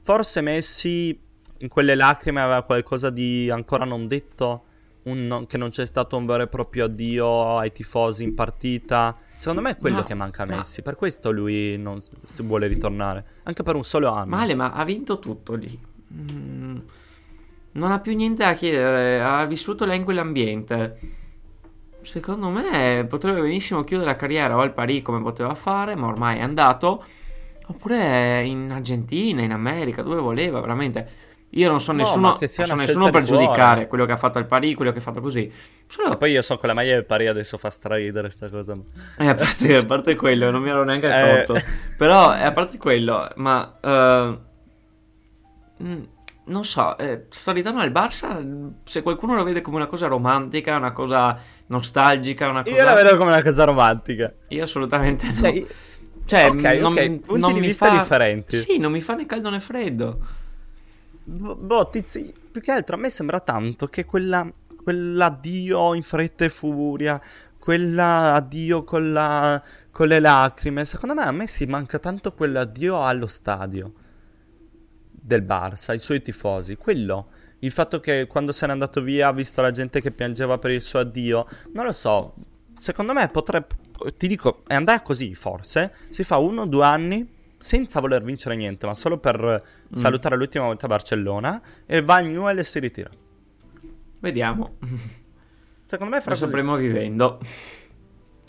Forse 0.00 0.40
Messi 0.40 1.18
in 1.60 1.68
quelle 1.68 1.94
lacrime 1.94 2.40
aveva 2.40 2.62
qualcosa 2.62 3.10
di 3.10 3.50
ancora 3.50 3.84
non 3.84 4.06
detto. 4.06 4.62
non- 5.04 5.46
che 5.46 5.56
non 5.56 5.70
c'è 5.70 5.86
stato 5.86 6.18
un 6.18 6.26
vero 6.26 6.42
e 6.42 6.48
proprio 6.48 6.84
addio 6.84 7.56
ai 7.56 7.72
tifosi 7.72 8.24
in 8.24 8.34
partita. 8.34 9.16
Secondo 9.38 9.62
me 9.62 9.70
è 9.70 9.76
quello 9.78 9.98
No, 9.98 10.02
che 10.02 10.14
manca 10.14 10.42
a. 10.42 10.46
Messi. 10.46 10.82
Per 10.82 10.96
questo 10.96 11.30
lui 11.30 11.78
non 11.78 12.00
si 12.00 12.42
vuole 12.42 12.66
ritornare. 12.66 13.24
Anche 13.44 13.62
per 13.62 13.76
un 13.76 13.84
solo 13.84 14.10
anno. 14.10 14.34
Male, 14.34 14.54
ma 14.54 14.72
ha 14.72 14.84
vinto 14.84 15.20
tutto 15.20 15.54
lì. 15.54 15.78
Mm, 16.12 16.78
non 17.72 17.92
ha 17.92 18.00
più 18.00 18.14
niente 18.16 18.42
da 18.42 18.54
chiedere, 18.54 19.22
ha 19.22 19.44
vissuto 19.46 19.84
lei 19.84 19.98
in 19.98 20.04
quell'ambiente. 20.04 20.98
Secondo 22.00 22.48
me 22.48 23.06
potrebbe 23.08 23.40
benissimo 23.40 23.84
chiudere 23.84 24.10
la 24.10 24.16
carriera 24.16 24.56
o 24.56 24.60
al 24.60 24.72
Paris 24.72 25.02
come 25.02 25.22
poteva 25.22 25.54
fare, 25.54 25.94
ma 25.94 26.08
ormai 26.08 26.38
è 26.38 26.42
andato. 26.42 27.04
Oppure 27.66 28.44
in 28.44 28.72
Argentina, 28.72 29.42
in 29.42 29.52
America, 29.52 30.02
dove 30.02 30.20
voleva, 30.20 30.60
veramente. 30.60 31.26
Io 31.52 31.68
non 31.68 31.80
so 31.80 31.92
No, 31.92 31.98
nessuno, 32.02 32.36
che 32.36 32.46
non 32.58 32.66
so 32.66 32.74
nessuno 32.74 33.10
per 33.10 33.22
cuore. 33.24 33.44
giudicare 33.44 33.86
quello 33.86 34.04
che 34.04 34.12
ha 34.12 34.16
fatto 34.18 34.36
al 34.38 34.46
Paris, 34.46 34.74
quello 34.76 34.92
che 34.92 34.98
ha 34.98 35.02
fatto 35.02 35.20
così. 35.20 35.50
Solo 35.86 36.16
poi 36.18 36.32
io 36.32 36.42
so 36.42 36.56
con 36.58 36.68
la 36.68 36.74
maglia 36.74 36.92
del 36.92 37.06
Pari 37.06 37.26
adesso 37.26 37.56
fa 37.56 37.70
straridere 37.70 38.28
sta 38.28 38.48
cosa. 38.50 38.76
Eh, 39.18 39.26
a, 39.28 39.34
parte, 39.34 39.76
a 39.76 39.84
parte 39.86 40.14
quello, 40.14 40.50
non 40.50 40.60
mi 40.62 40.68
ero 40.68 40.84
neanche 40.84 41.06
Eh. 41.08 41.12
accorto. 41.12 41.54
Però, 41.96 42.34
eh, 42.36 42.42
a 42.42 42.52
parte 42.52 42.76
quello, 42.76 43.28
ma... 43.36 43.74
mm, 45.82 46.02
non 46.44 46.64
so, 46.64 46.96
eh, 46.98 47.26
sto 47.30 47.52
ritorno 47.52 47.80
al 47.80 47.90
Barça, 47.90 48.42
se 48.84 49.02
qualcuno 49.02 49.34
lo 49.34 49.42
vede 49.42 49.60
come 49.60 49.76
una 49.76 49.86
cosa 49.86 50.06
romantica, 50.06 50.76
una 50.76 50.92
cosa 50.92 51.38
nostalgica, 51.66 52.48
una 52.48 52.62
cosa... 52.62 52.74
Io 52.76 52.84
la 52.84 52.94
vedo 52.94 53.16
come 53.16 53.30
una 53.30 53.42
cosa 53.42 53.64
romantica. 53.64 54.32
Io 54.48 54.64
assolutamente 54.64 55.26
no. 55.26 55.34
Cioè, 55.34 55.66
Cioè, 56.24 56.48
ok, 56.48 56.62
non, 56.80 56.92
ok, 56.92 57.20
punti 57.20 57.40
non 57.40 57.52
di 57.54 57.60
vista 57.60 57.86
fa- 57.88 57.98
differenti. 57.98 58.56
Sì, 58.56 58.78
non 58.78 58.92
mi 58.92 59.00
fa 59.00 59.14
né 59.14 59.24
caldo 59.26 59.50
né 59.50 59.60
freddo. 59.60 60.18
Boh, 61.30 61.90
tizi, 61.90 62.32
più 62.50 62.62
che 62.62 62.72
altro 62.72 62.96
a 62.96 62.98
me 62.98 63.10
sembra 63.10 63.40
tanto 63.40 63.86
che 63.86 64.06
quella, 64.06 64.50
quell'addio 64.82 65.92
in 65.92 66.02
fretta 66.02 66.46
e 66.46 66.48
furia, 66.48 67.20
quell'addio 67.58 68.82
con, 68.82 69.12
la, 69.12 69.62
con 69.90 70.08
le 70.08 70.20
lacrime, 70.20 70.86
secondo 70.86 71.14
me 71.14 71.24
a 71.24 71.32
me 71.32 71.46
si 71.46 71.66
manca 71.66 71.98
tanto 71.98 72.32
quell'addio 72.32 73.04
allo 73.04 73.26
stadio 73.26 73.92
del 75.10 75.42
Barça, 75.42 75.90
ai 75.90 75.98
suoi 75.98 76.22
tifosi, 76.22 76.76
quello. 76.76 77.28
Il 77.58 77.72
fatto 77.72 78.00
che 78.00 78.26
quando 78.26 78.50
se 78.52 78.64
n'è 78.64 78.72
andato 78.72 79.02
via 79.02 79.28
ha 79.28 79.32
visto 79.32 79.60
la 79.60 79.70
gente 79.70 80.00
che 80.00 80.10
piangeva 80.10 80.56
per 80.56 80.70
il 80.70 80.80
suo 80.80 81.00
addio, 81.00 81.46
non 81.74 81.84
lo 81.84 81.92
so, 81.92 82.36
secondo 82.74 83.12
me 83.12 83.28
potrebbe, 83.28 83.66
ti 84.16 84.28
dico, 84.28 84.62
è 84.66 84.72
andare 84.72 85.02
così 85.02 85.34
forse, 85.34 85.94
si 86.08 86.22
fa 86.22 86.38
uno 86.38 86.66
due 86.66 86.86
anni 86.86 87.36
senza 87.58 88.00
voler 88.00 88.22
vincere 88.22 88.56
niente, 88.56 88.86
ma 88.86 88.94
solo 88.94 89.18
per 89.18 89.62
salutare 89.92 90.36
l'ultima 90.36 90.64
volta 90.64 90.86
Barcellona 90.86 91.60
e 91.84 92.00
va 92.02 92.16
a 92.16 92.20
Newell 92.20 92.58
e 92.58 92.64
si 92.64 92.78
ritira. 92.78 93.10
Vediamo. 94.20 94.76
Secondo 95.84 96.12
me 96.12 96.18
Lo 96.18 96.22
farà 96.22 96.34
così. 96.36 96.46
sapremo 96.46 96.76
vivendo. 96.76 97.40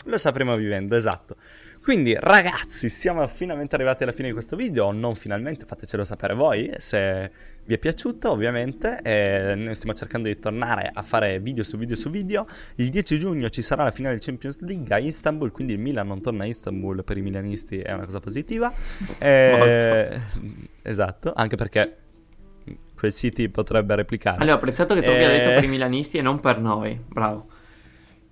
Lo 0.04 0.18
sapremo 0.18 0.56
vivendo, 0.56 0.96
esatto. 0.96 1.36
Quindi 1.82 2.14
ragazzi, 2.14 2.90
siamo 2.90 3.26
finalmente 3.26 3.74
arrivati 3.74 4.02
alla 4.02 4.12
fine 4.12 4.28
di 4.28 4.34
questo 4.34 4.54
video, 4.54 4.92
non 4.92 5.14
finalmente, 5.14 5.64
fatecelo 5.64 6.04
sapere 6.04 6.34
voi 6.34 6.70
se 6.76 7.30
vi 7.64 7.74
è 7.74 7.78
piaciuto 7.78 8.30
ovviamente. 8.30 9.00
E 9.02 9.54
noi 9.56 9.74
stiamo 9.74 9.94
cercando 9.94 10.28
di 10.28 10.38
tornare 10.38 10.90
a 10.92 11.02
fare 11.02 11.40
video 11.40 11.64
su 11.64 11.78
video 11.78 11.96
su 11.96 12.10
video. 12.10 12.46
Il 12.76 12.90
10 12.90 13.18
giugno 13.18 13.48
ci 13.48 13.62
sarà 13.62 13.82
la 13.84 13.90
finale 13.90 14.16
del 14.16 14.24
Champions 14.24 14.60
League 14.60 14.94
a 14.94 14.98
Istanbul, 14.98 15.50
quindi 15.50 15.72
il 15.72 15.78
Milan 15.78 16.06
non 16.06 16.20
torna 16.20 16.44
a 16.44 16.46
Istanbul 16.46 17.02
per 17.02 17.16
i 17.16 17.22
milanisti, 17.22 17.78
è 17.78 17.92
una 17.92 18.04
cosa 18.04 18.20
positiva. 18.20 18.72
E... 19.18 20.20
esatto, 20.82 21.32
anche 21.34 21.56
perché 21.56 21.96
quel 22.94 23.12
City 23.12 23.48
potrebbe 23.48 23.94
replicare. 23.96 24.36
Allora, 24.36 24.54
ho 24.54 24.56
apprezzato 24.56 24.94
che 24.94 25.00
tu 25.00 25.10
abbia 25.10 25.30
Eh, 25.30 25.38
detto 25.38 25.48
per 25.48 25.64
i 25.64 25.68
milanisti 25.68 26.18
e 26.18 26.22
non 26.22 26.40
per 26.40 26.60
noi. 26.60 27.00
Bravo. 27.08 27.46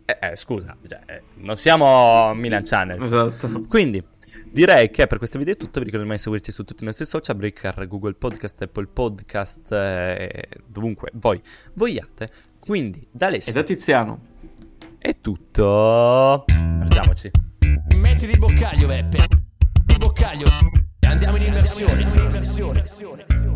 Eh, 0.09 0.31
eh, 0.31 0.37
scusa, 0.37 0.75
cioè, 0.87 1.01
eh, 1.05 1.23
non 1.35 1.57
siamo 1.57 2.33
Milan 2.33 2.63
Channel. 2.65 3.03
Esatto. 3.03 3.67
Quindi 3.69 4.03
direi 4.51 4.89
che 4.89 5.07
per 5.07 5.19
questo 5.19 5.37
video 5.37 5.53
è 5.53 5.57
tutto. 5.59 5.81
Vi 5.81 5.85
ricordo 5.85 6.11
di 6.11 6.17
seguirci 6.17 6.51
su 6.51 6.65
tutti 6.65 6.83
i 6.83 6.87
nostri 6.87 7.05
social: 7.05 7.37
Breaker, 7.37 7.87
Google 7.87 8.15
Podcast, 8.15 8.63
Apple 8.63 8.87
Podcast, 8.87 9.71
eh, 9.71 10.49
dovunque 10.67 11.11
voi 11.13 11.39
vogliate. 11.75 12.31
Quindi 12.59 13.07
da 13.11 13.27
E 13.27 13.29
Alessio 13.29 13.53
da 13.53 13.63
Tiziano. 13.63 14.21
è 14.97 15.21
tutto. 15.21 16.45
Facciamoci. 16.47 17.31
Metti 17.95 18.27
di 18.27 18.39
boccaglio, 18.39 18.87
Beppe. 18.87 19.27
Di 19.85 19.97
boccaglio. 19.99 20.47
Andiamo 21.01 21.37
in 21.37 21.43
immersione. 21.43 23.48